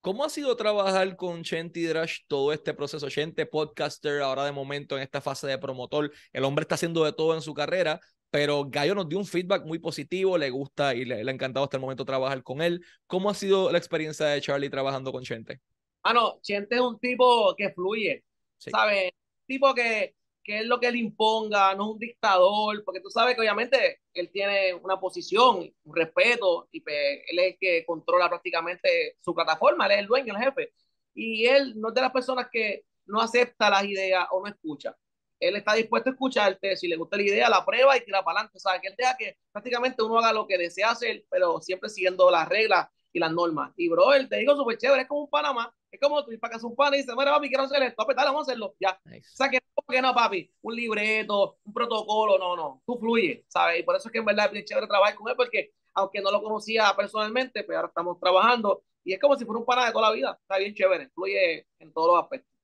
¿Cómo 0.00 0.24
ha 0.24 0.30
sido 0.30 0.56
trabajar 0.56 1.16
con 1.16 1.42
Chente 1.42 1.84
Drash 1.88 2.20
todo 2.28 2.52
este 2.52 2.72
proceso? 2.72 3.10
Chente, 3.10 3.44
podcaster, 3.44 4.22
ahora 4.22 4.44
de 4.44 4.52
momento 4.52 4.96
en 4.96 5.02
esta 5.02 5.20
fase 5.20 5.48
de 5.48 5.58
promotor. 5.58 6.12
El 6.32 6.44
hombre 6.44 6.62
está 6.62 6.76
haciendo 6.76 7.04
de 7.04 7.12
todo 7.12 7.34
en 7.34 7.42
su 7.42 7.52
carrera, 7.52 7.98
pero 8.30 8.64
Gallo 8.68 8.94
nos 8.94 9.08
dio 9.08 9.18
un 9.18 9.26
feedback 9.26 9.64
muy 9.64 9.80
positivo, 9.80 10.38
le 10.38 10.50
gusta 10.50 10.94
y 10.94 11.04
le, 11.04 11.24
le 11.24 11.30
ha 11.30 11.34
encantado 11.34 11.64
hasta 11.64 11.78
el 11.78 11.80
momento 11.80 12.04
trabajar 12.04 12.44
con 12.44 12.62
él. 12.62 12.84
¿Cómo 13.08 13.28
ha 13.28 13.34
sido 13.34 13.72
la 13.72 13.78
experiencia 13.78 14.26
de 14.26 14.40
Charlie 14.40 14.70
trabajando 14.70 15.10
con 15.10 15.24
Chente? 15.24 15.60
Ah, 16.04 16.12
no, 16.12 16.38
Chente 16.40 16.76
es 16.76 16.80
un 16.80 17.00
tipo 17.00 17.52
que 17.56 17.72
fluye, 17.72 18.22
sí. 18.58 18.70
¿sabes? 18.70 19.10
Tipo 19.44 19.74
que 19.74 20.14
que 20.46 20.60
es 20.60 20.66
lo 20.66 20.78
que 20.78 20.86
él 20.86 20.96
imponga, 20.96 21.74
no 21.74 21.86
es 21.86 21.90
un 21.94 21.98
dictador, 21.98 22.84
porque 22.84 23.00
tú 23.00 23.10
sabes 23.10 23.34
que 23.34 23.40
obviamente 23.40 24.00
él 24.14 24.30
tiene 24.30 24.74
una 24.74 25.00
posición, 25.00 25.68
un 25.82 25.96
respeto, 25.96 26.68
y 26.70 26.80
pues, 26.82 26.96
él 27.26 27.38
es 27.40 27.46
el 27.52 27.58
que 27.58 27.84
controla 27.84 28.28
prácticamente 28.28 29.16
su 29.20 29.34
plataforma, 29.34 29.86
él 29.86 29.92
es 29.92 29.98
el 29.98 30.06
dueño, 30.06 30.34
el 30.36 30.44
jefe. 30.44 30.72
Y 31.14 31.46
él 31.46 31.74
no 31.76 31.88
es 31.88 31.94
de 31.94 32.00
las 32.00 32.12
personas 32.12 32.46
que 32.50 32.84
no 33.06 33.20
acepta 33.20 33.68
las 33.70 33.84
ideas 33.84 34.28
o 34.30 34.40
no 34.40 34.46
escucha. 34.46 34.96
Él 35.40 35.56
está 35.56 35.74
dispuesto 35.74 36.10
a 36.10 36.12
escucharte, 36.12 36.76
si 36.76 36.86
le 36.86 36.96
gusta 36.96 37.16
la 37.16 37.24
idea, 37.24 37.50
la 37.50 37.64
prueba 37.64 37.96
y 37.96 38.04
tira 38.04 38.22
para 38.22 38.38
adelante. 38.38 38.58
O 38.58 38.60
sea, 38.60 38.80
que 38.80 38.88
él 38.88 38.94
deja 38.96 39.16
que 39.16 39.36
prácticamente 39.50 40.02
uno 40.02 40.18
haga 40.18 40.32
lo 40.32 40.46
que 40.46 40.58
desea 40.58 40.90
hacer, 40.90 41.24
pero 41.28 41.60
siempre 41.60 41.90
siguiendo 41.90 42.30
las 42.30 42.48
reglas 42.48 42.88
y 43.12 43.18
las 43.18 43.32
normas. 43.32 43.72
Y 43.76 43.88
bro, 43.88 44.14
él 44.14 44.28
te 44.28 44.36
digo 44.36 44.54
súper 44.56 44.78
chévere, 44.78 45.02
es 45.02 45.08
como 45.08 45.22
un 45.22 45.30
Panamá, 45.30 45.74
es 45.96 46.00
como 46.00 46.24
tú 46.24 46.30
para 46.38 46.54
casa 46.54 46.66
un 46.66 46.76
pan 46.76 46.94
y 46.94 46.98
dices, 46.98 47.14
mira 47.16 47.32
papi, 47.32 47.48
quiero 47.48 47.64
hacer 47.64 47.82
esto, 47.82 48.04
pues 48.04 48.16
vamos 48.16 48.40
a 48.40 48.52
hacerlo, 48.52 48.74
ya. 48.78 48.98
Nice. 49.04 49.28
O 49.32 49.36
sea, 49.36 49.48
que 49.48 49.58
no, 49.58 49.84
que 49.88 50.02
no, 50.02 50.14
papi, 50.14 50.50
un 50.62 50.76
libreto, 50.76 51.58
un 51.64 51.72
protocolo, 51.72 52.38
no, 52.38 52.56
no, 52.56 52.82
tú 52.86 52.98
fluye, 52.98 53.44
¿sabes? 53.48 53.80
Y 53.80 53.82
por 53.82 53.96
eso 53.96 54.08
es 54.08 54.12
que 54.12 54.18
en 54.18 54.24
verdad 54.24 54.46
es 54.46 54.52
bien 54.52 54.64
chévere 54.64 54.86
trabajar 54.86 55.14
con 55.16 55.28
él, 55.28 55.36
porque 55.36 55.72
aunque 55.94 56.20
no 56.20 56.30
lo 56.30 56.42
conocía 56.42 56.92
personalmente, 56.96 57.64
pues 57.64 57.76
ahora 57.76 57.88
estamos 57.88 58.20
trabajando 58.20 58.82
y 59.02 59.12
es 59.12 59.20
como 59.20 59.36
si 59.36 59.44
fuera 59.44 59.60
un 59.60 59.66
pana 59.66 59.86
de 59.86 59.92
toda 59.92 60.10
la 60.10 60.14
vida, 60.14 60.38
está 60.40 60.58
bien 60.58 60.74
chévere, 60.74 61.10
fluye 61.14 61.66
en 61.78 61.92
todos 61.92 62.14
los 62.14 62.22
aspectos. 62.22 62.56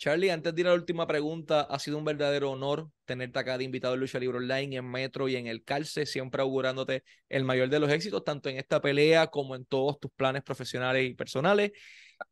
Charlie, 0.00 0.30
antes 0.30 0.54
de 0.54 0.62
ir 0.62 0.66
a 0.66 0.70
la 0.70 0.76
última 0.76 1.06
pregunta, 1.06 1.60
ha 1.60 1.78
sido 1.78 1.98
un 1.98 2.06
verdadero 2.06 2.50
honor 2.52 2.88
tenerte 3.04 3.38
acá 3.38 3.58
de 3.58 3.64
invitado 3.64 3.92
en 3.92 4.00
Lucha 4.00 4.18
Libre 4.18 4.38
Online, 4.38 4.76
en 4.76 4.90
Metro 4.90 5.28
y 5.28 5.36
en 5.36 5.46
el 5.46 5.62
Calce, 5.62 6.06
siempre 6.06 6.40
augurándote 6.40 7.04
el 7.28 7.44
mayor 7.44 7.68
de 7.68 7.80
los 7.80 7.92
éxitos, 7.92 8.24
tanto 8.24 8.48
en 8.48 8.56
esta 8.56 8.80
pelea 8.80 9.26
como 9.26 9.54
en 9.54 9.66
todos 9.66 10.00
tus 10.00 10.10
planes 10.12 10.42
profesionales 10.42 11.10
y 11.10 11.12
personales. 11.12 11.72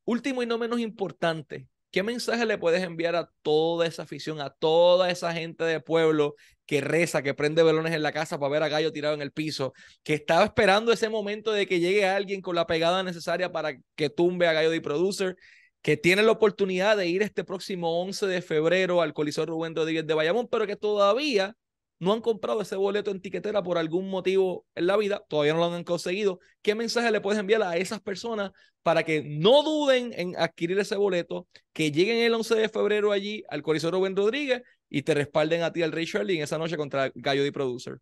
Último 0.04 0.42
y 0.42 0.46
no 0.46 0.58
menos 0.58 0.80
importante, 0.80 1.68
¿qué 1.90 2.02
mensaje 2.02 2.46
le 2.46 2.58
puedes 2.58 2.82
enviar 2.82 3.16
a 3.16 3.30
toda 3.42 3.86
esa 3.86 4.02
afición, 4.02 4.40
a 4.40 4.50
toda 4.50 5.10
esa 5.10 5.32
gente 5.32 5.64
de 5.64 5.80
pueblo 5.80 6.34
que 6.66 6.80
reza, 6.80 7.22
que 7.22 7.34
prende 7.34 7.62
velones 7.62 7.94
en 7.94 8.02
la 8.02 8.12
casa 8.12 8.38
para 8.38 8.50
ver 8.50 8.62
a 8.62 8.68
Gallo 8.68 8.92
tirado 8.92 9.14
en 9.14 9.22
el 9.22 9.32
piso, 9.32 9.72
que 10.02 10.14
estaba 10.14 10.44
esperando 10.44 10.92
ese 10.92 11.08
momento 11.08 11.52
de 11.52 11.66
que 11.66 11.80
llegue 11.80 12.06
alguien 12.06 12.42
con 12.42 12.54
la 12.54 12.66
pegada 12.66 13.02
necesaria 13.02 13.52
para 13.52 13.78
que 13.94 14.10
tumbe 14.10 14.46
a 14.46 14.52
Gallo 14.52 14.70
de 14.70 14.80
Producer? 14.80 15.36
que 15.82 15.96
tienen 15.96 16.26
la 16.26 16.32
oportunidad 16.32 16.96
de 16.96 17.06
ir 17.06 17.22
este 17.22 17.44
próximo 17.44 18.02
11 18.02 18.26
de 18.26 18.42
febrero 18.42 19.00
al 19.00 19.14
Coliseo 19.14 19.46
Rubén 19.46 19.74
Rodríguez 19.74 20.06
de 20.06 20.14
Bayamón, 20.14 20.48
pero 20.48 20.66
que 20.66 20.76
todavía 20.76 21.54
no 21.98 22.12
han 22.12 22.20
comprado 22.20 22.60
ese 22.60 22.76
boleto 22.76 23.10
en 23.10 23.20
tiquetera 23.20 23.62
por 23.62 23.78
algún 23.78 24.08
motivo 24.08 24.66
en 24.74 24.86
la 24.86 24.96
vida, 24.96 25.24
todavía 25.28 25.54
no 25.54 25.60
lo 25.60 25.74
han 25.74 25.84
conseguido, 25.84 26.40
¿qué 26.62 26.74
mensaje 26.74 27.10
le 27.10 27.20
puedes 27.20 27.40
enviar 27.40 27.62
a 27.62 27.76
esas 27.76 28.00
personas 28.00 28.52
para 28.82 29.02
que 29.02 29.22
no 29.22 29.62
duden 29.62 30.12
en 30.14 30.36
adquirir 30.36 30.78
ese 30.78 30.96
boleto, 30.96 31.46
que 31.72 31.90
lleguen 31.90 32.18
el 32.18 32.34
11 32.34 32.54
de 32.54 32.68
febrero 32.68 33.12
allí 33.12 33.44
al 33.48 33.62
Coliseo 33.62 33.90
Rubén 33.90 34.16
Rodríguez 34.16 34.62
y 34.88 35.02
te 35.02 35.14
respalden 35.14 35.62
a 35.62 35.72
ti 35.72 35.82
al 35.82 35.92
Ray 35.92 36.04
Shirley 36.04 36.36
en 36.36 36.44
esa 36.44 36.58
noche 36.58 36.76
contra 36.76 37.10
Gallo 37.14 37.42
de 37.42 37.52
Producer? 37.52 37.98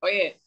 Oye, 0.00 0.40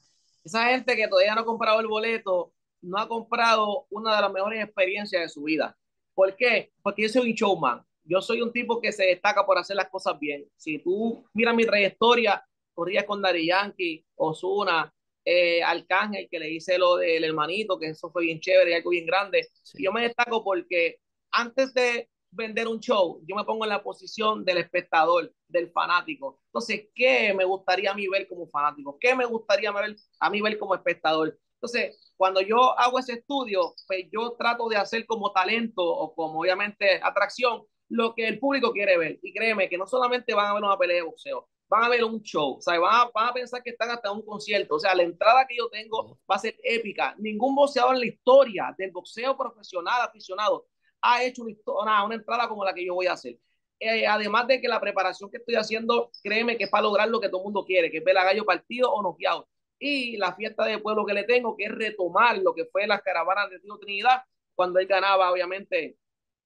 esa 0.44 0.68
gente 0.68 0.96
que 0.96 1.08
todavía 1.08 1.34
no 1.34 1.42
ha 1.42 1.46
comprado 1.46 1.80
el 1.80 1.88
boleto, 1.88 2.54
no 2.82 3.00
ha 3.00 3.08
comprado 3.08 3.88
una 3.90 4.16
de 4.16 4.22
las 4.22 4.32
mejores 4.32 4.64
experiencias 4.64 5.22
de 5.22 5.30
su 5.30 5.44
vida. 5.44 5.76
¿Por 6.14 6.36
qué? 6.36 6.72
Porque 6.84 7.04
yo 7.04 7.10
soy 7.10 7.32
un 7.32 7.36
showman. 7.36 7.84
Yo 8.04 8.22
soy 8.22 8.42
un 8.42 8.54
tipo 8.54 8.80
que 8.80 8.92
se 8.92 9.06
destaca 9.06 9.46
por 9.46 9.58
hacer 9.58 9.76
las 9.76 9.90
cosas 9.90 10.20
bien. 10.20 10.48
Si 10.56 10.78
tú 10.78 11.26
miras 11.34 11.56
mi 11.56 11.66
trayectoria, 11.66 12.46
corría 12.76 13.06
con 13.06 13.22
Dari 13.22 13.48
Yankee, 13.48 14.06
Osuna, 14.16 14.94
eh, 15.24 15.64
Arcángel, 15.64 16.28
que 16.30 16.40
le 16.40 16.52
hice 16.52 16.78
lo 16.78 16.98
del 16.98 17.24
hermanito, 17.24 17.80
que 17.80 17.88
eso 17.88 18.12
fue 18.12 18.24
bien 18.24 18.40
chévere 18.40 18.72
y 18.72 18.74
algo 18.76 18.92
bien 18.92 19.08
grande. 19.08 19.48
Y 19.74 19.86
yo 19.86 19.92
me 19.92 20.04
destaco 20.04 20.44
porque 20.44 20.98
antes 21.32 21.74
de 21.74 22.10
vender 22.30 22.68
un 22.68 22.80
show, 22.80 23.22
yo 23.26 23.36
me 23.36 23.46
pongo 23.46 23.66
en 23.66 23.70
la 23.70 23.82
posición 23.82 24.44
del 24.46 24.58
espectador, 24.58 25.34
del 25.48 25.72
fanático. 25.72 26.42
Entonces, 26.48 26.90
¿qué 26.94 27.34
me 27.34 27.46
gustaría 27.46 27.92
a 27.92 27.96
mí 27.96 28.08
ver 28.08 28.28
como 28.28 28.48
fanático? 28.50 28.98
¿Qué 29.00 29.16
me 29.16 29.26
gustaría 29.26 29.72
a 30.20 30.30
mí 30.30 30.42
ver 30.42 30.60
como 30.60 30.76
espectador? 30.76 31.40
Entonces, 31.56 32.14
cuando 32.18 32.42
yo 32.42 32.78
hago 32.78 33.00
ese 33.00 33.14
estudio, 33.14 33.74
pues 33.88 34.06
yo 34.12 34.36
trato 34.38 34.68
de 34.70 34.78
hacer 34.78 35.06
como 35.06 35.32
talento 35.32 35.84
o 35.84 36.14
como 36.14 36.42
obviamente 36.42 37.00
atracción 37.02 37.64
lo 37.90 38.14
que 38.14 38.28
el 38.28 38.40
público 38.40 38.72
quiere 38.72 38.98
ver. 38.98 39.20
Y 39.22 39.34
créeme 39.34 39.70
que 39.70 39.78
no 39.78 39.88
solamente 39.88 40.34
van 40.34 40.48
a 40.48 40.54
ver 40.54 40.64
una 40.64 40.78
pelea 40.78 40.98
de 40.98 41.02
boxeo, 41.04 41.48
van 41.68 41.84
a 41.84 41.90
ver 41.90 42.04
un 42.04 42.22
show, 42.22 42.58
o 42.58 42.62
sea, 42.62 42.80
van 42.80 42.94
a, 42.94 43.12
van 43.14 43.30
a, 43.30 43.34
pensar 43.34 43.62
que 43.64 43.72
están 43.72 43.90
hasta 43.90 44.12
un 44.12 44.24
concierto, 44.26 44.76
o 44.76 44.80
sea, 44.80 44.94
la 44.96 45.04
entrada 45.04 45.46
que 45.48 45.58
yo 45.58 45.70
tengo 45.70 46.20
va 46.30 46.36
a 46.36 46.40
ser 46.40 46.56
épica. 46.64 47.16
Ningún 47.18 47.56
boxeador 47.56 47.96
en 47.96 48.02
la 48.02 48.08
historia 48.08 48.76
del 48.78 48.92
boxeo 48.92 49.36
profesional 49.38 50.02
aficionado 50.02 50.68
ha 51.02 51.24
hecho 51.24 51.44
una, 51.44 52.04
una 52.06 52.16
entrada 52.16 52.48
como 52.48 52.64
la 52.66 52.74
que 52.74 52.86
yo 52.86 52.94
voy 52.96 53.08
a 53.08 53.14
hacer. 53.14 53.38
Eh, 53.80 54.08
además 54.08 54.48
de 54.48 54.62
que 54.62 54.68
la 54.68 54.80
preparación 54.80 55.30
que 55.30 55.38
estoy 55.38 55.56
haciendo, 55.56 56.12
créeme 56.24 56.58
que 56.58 56.66
es 56.66 56.70
para 56.70 56.84
lograr 56.84 57.10
lo 57.10 57.20
que 57.20 57.28
todo 57.30 57.42
el 57.42 57.46
mundo 57.46 57.66
quiere, 57.66 57.92
que 57.92 57.98
es 57.98 58.04
ver 58.04 58.18
a 58.18 58.24
gallo 58.24 58.46
partido 58.46 58.92
o 58.92 59.02
noqueado. 59.02 59.48
Y 59.78 60.18
la 60.18 60.34
fiesta 60.34 60.66
de 60.66 60.80
pueblo 60.80 61.06
que 61.06 61.14
le 61.14 61.24
tengo, 61.24 61.56
que 61.58 61.66
es 61.66 61.72
retomar 61.72 62.38
lo 62.40 62.54
que 62.56 62.66
fue 62.66 62.88
las 62.88 63.02
caravanas 63.02 63.50
de 63.50 63.60
Tío 63.60 63.78
Trinidad, 63.78 64.24
cuando 64.56 64.80
él 64.80 64.88
ganaba, 64.88 65.32
obviamente, 65.32 65.98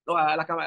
los, 0.09 0.19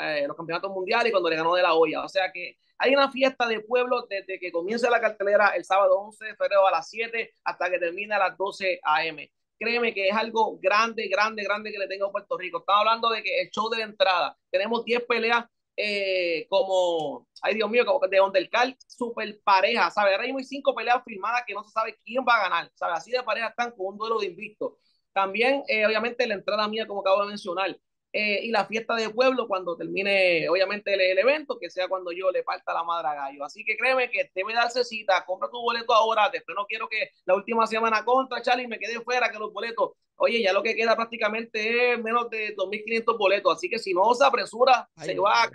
eh, 0.02 0.24
los 0.26 0.36
campeonatos 0.36 0.70
mundiales 0.70 1.08
y 1.08 1.10
cuando 1.10 1.30
le 1.30 1.36
ganó 1.36 1.54
de 1.54 1.62
la 1.62 1.74
olla. 1.74 2.04
O 2.04 2.08
sea 2.08 2.30
que 2.32 2.56
hay 2.78 2.94
una 2.94 3.10
fiesta 3.10 3.46
de 3.46 3.60
pueblo 3.60 4.06
desde 4.08 4.38
que 4.38 4.50
comienza 4.50 4.90
la 4.90 5.00
cartelera 5.00 5.48
el 5.56 5.64
sábado 5.64 5.98
11 6.00 6.24
de 6.24 6.36
febrero 6.36 6.66
a 6.66 6.70
las 6.70 6.88
7 6.88 7.34
hasta 7.44 7.70
que 7.70 7.78
termina 7.78 8.16
a 8.16 8.28
las 8.30 8.36
12 8.36 8.80
a.m. 8.82 9.32
Créeme 9.58 9.94
que 9.94 10.08
es 10.08 10.16
algo 10.16 10.58
grande, 10.60 11.08
grande, 11.08 11.44
grande 11.44 11.70
que 11.70 11.78
le 11.78 11.86
tengo 11.86 12.06
a 12.06 12.12
Puerto 12.12 12.36
Rico. 12.36 12.58
Estamos 12.58 12.80
hablando 12.80 13.10
de 13.10 13.22
que 13.22 13.42
el 13.42 13.50
show 13.50 13.68
de 13.70 13.78
la 13.78 13.84
entrada, 13.84 14.36
tenemos 14.50 14.84
10 14.84 15.04
peleas 15.04 15.44
eh, 15.76 16.46
como, 16.48 17.26
ay 17.40 17.54
Dios 17.54 17.70
mío, 17.70 17.86
como 17.86 18.06
de 18.06 18.20
Undercard, 18.20 18.74
super 18.86 19.40
pareja, 19.42 19.90
¿sabes? 19.90 20.12
Ahora 20.14 20.24
hay 20.24 20.44
cinco 20.44 20.74
peleas 20.74 21.02
firmadas 21.04 21.44
que 21.46 21.54
no 21.54 21.64
se 21.64 21.70
sabe 21.70 21.96
quién 22.04 22.24
va 22.28 22.36
a 22.36 22.42
ganar, 22.42 22.70
¿sabes? 22.74 22.98
Así 22.98 23.10
de 23.10 23.22
pareja 23.22 23.48
están 23.48 23.70
con 23.72 23.86
un 23.86 23.96
duelo 23.96 24.18
de 24.18 24.26
invicto. 24.26 24.78
También, 25.12 25.62
eh, 25.68 25.86
obviamente, 25.86 26.26
la 26.26 26.34
entrada 26.34 26.68
mía, 26.68 26.86
como 26.86 27.00
acabo 27.00 27.22
de 27.22 27.28
mencionar, 27.28 27.78
eh, 28.14 28.40
y 28.42 28.50
la 28.50 28.66
fiesta 28.66 28.94
de 28.94 29.08
pueblo 29.08 29.48
cuando 29.48 29.74
termine, 29.74 30.46
obviamente, 30.48 30.92
el, 30.92 31.00
el, 31.00 31.18
evento, 31.18 31.58
que 31.58 31.70
sea 31.70 31.88
cuando 31.88 32.12
yo 32.12 32.30
le 32.30 32.42
parta 32.42 32.74
la 32.74 32.84
madre 32.84 33.08
a 33.08 33.14
gallo. 33.14 33.44
Así 33.44 33.64
que 33.64 33.74
créeme 33.74 34.10
que 34.10 34.30
debe 34.34 34.52
darse 34.52 34.84
cita, 34.84 35.24
compra 35.24 35.48
tu 35.48 35.58
boleto 35.58 35.94
ahora, 35.94 36.28
después 36.30 36.54
no 36.54 36.66
quiero 36.66 36.88
que 36.88 37.10
la 37.24 37.34
última 37.34 37.66
semana 37.66 38.04
contra, 38.04 38.42
Charlie, 38.42 38.68
me 38.68 38.78
quede 38.78 39.00
fuera, 39.00 39.30
que 39.30 39.38
los 39.38 39.50
boletos, 39.50 39.92
oye, 40.16 40.42
ya 40.42 40.52
lo 40.52 40.62
que 40.62 40.76
queda 40.76 40.94
prácticamente 40.94 41.92
es 41.92 42.02
menos 42.02 42.28
de 42.28 42.54
2.500 42.54 43.16
boletos, 43.16 43.56
así 43.56 43.70
que 43.70 43.78
si 43.78 43.94
no 43.94 44.14
se 44.14 44.26
apresura, 44.26 44.88
Ay, 44.96 45.08
se 45.08 45.18
va. 45.18 45.50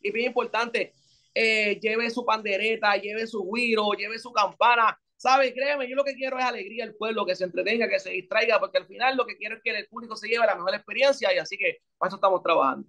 Y 0.00 0.12
bien 0.12 0.28
importante, 0.28 0.94
eh, 1.34 1.78
lleve 1.80 2.08
su 2.08 2.24
pandereta, 2.24 2.96
lleve 2.96 3.26
su 3.26 3.44
guiro, 3.52 3.92
lleve 3.92 4.18
su 4.18 4.32
campana, 4.32 4.98
¿Sabes? 5.16 5.52
Créeme, 5.54 5.88
yo 5.88 5.96
lo 5.96 6.04
que 6.04 6.14
quiero 6.14 6.38
es 6.38 6.44
alegría 6.44 6.84
al 6.84 6.94
pueblo, 6.94 7.24
que 7.24 7.34
se 7.34 7.44
entretenga, 7.44 7.88
que 7.88 7.98
se 7.98 8.10
distraiga, 8.10 8.60
porque 8.60 8.78
al 8.78 8.86
final 8.86 9.16
lo 9.16 9.26
que 9.26 9.36
quiero 9.36 9.56
es 9.56 9.62
que 9.62 9.70
el 9.70 9.86
público 9.88 10.14
se 10.14 10.28
lleve 10.28 10.46
la 10.46 10.54
mejor 10.54 10.74
experiencia 10.74 11.32
y 11.34 11.38
así 11.38 11.56
que 11.56 11.78
para 11.96 12.08
eso 12.08 12.16
estamos 12.16 12.42
trabajando. 12.42 12.86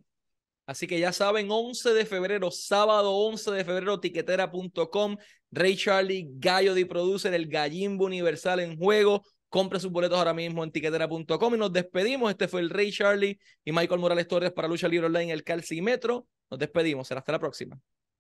Así 0.66 0.86
que 0.86 1.00
ya 1.00 1.14
saben, 1.14 1.48
11 1.50 1.94
de 1.94 2.06
febrero, 2.06 2.52
sábado 2.52 3.14
11 3.16 3.52
de 3.52 3.64
febrero, 3.64 4.02
tiquetera.com, 4.02 5.16
Ray 5.50 5.78
Charlie, 5.78 6.28
Gallo 6.34 6.74
de 6.74 6.86
Producer, 6.86 7.34
el 7.34 7.48
Gallimbo 7.48 8.06
Universal 8.06 8.60
en 8.60 8.78
juego. 8.78 9.24
Compre 9.48 9.80
sus 9.80 9.90
boletos 9.90 10.18
ahora 10.18 10.34
mismo 10.34 10.66
en 10.66 10.72
tiquetera.com 10.74 11.56
y 11.56 11.58
nos 11.58 11.72
despedimos. 11.72 12.30
Este 12.30 12.50
fue 12.50 12.60
el 12.60 12.70
Ray 12.70 12.92
Charlie 12.92 13.40
y 13.64 13.72
Michael 13.72 14.02
Morales 14.02 14.28
Torres 14.28 14.52
para 14.52 14.68
Lucha 14.68 14.90
Libre 14.90 15.08
Online, 15.08 15.32
el 15.32 15.46
Calcimetro. 15.46 16.28
Nos 16.52 16.60
despedimos. 16.60 17.08
Será 17.08 17.20
hasta 17.20 17.32
la 17.32 17.40
próxima. 17.40 17.80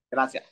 Gracias. 0.10 0.46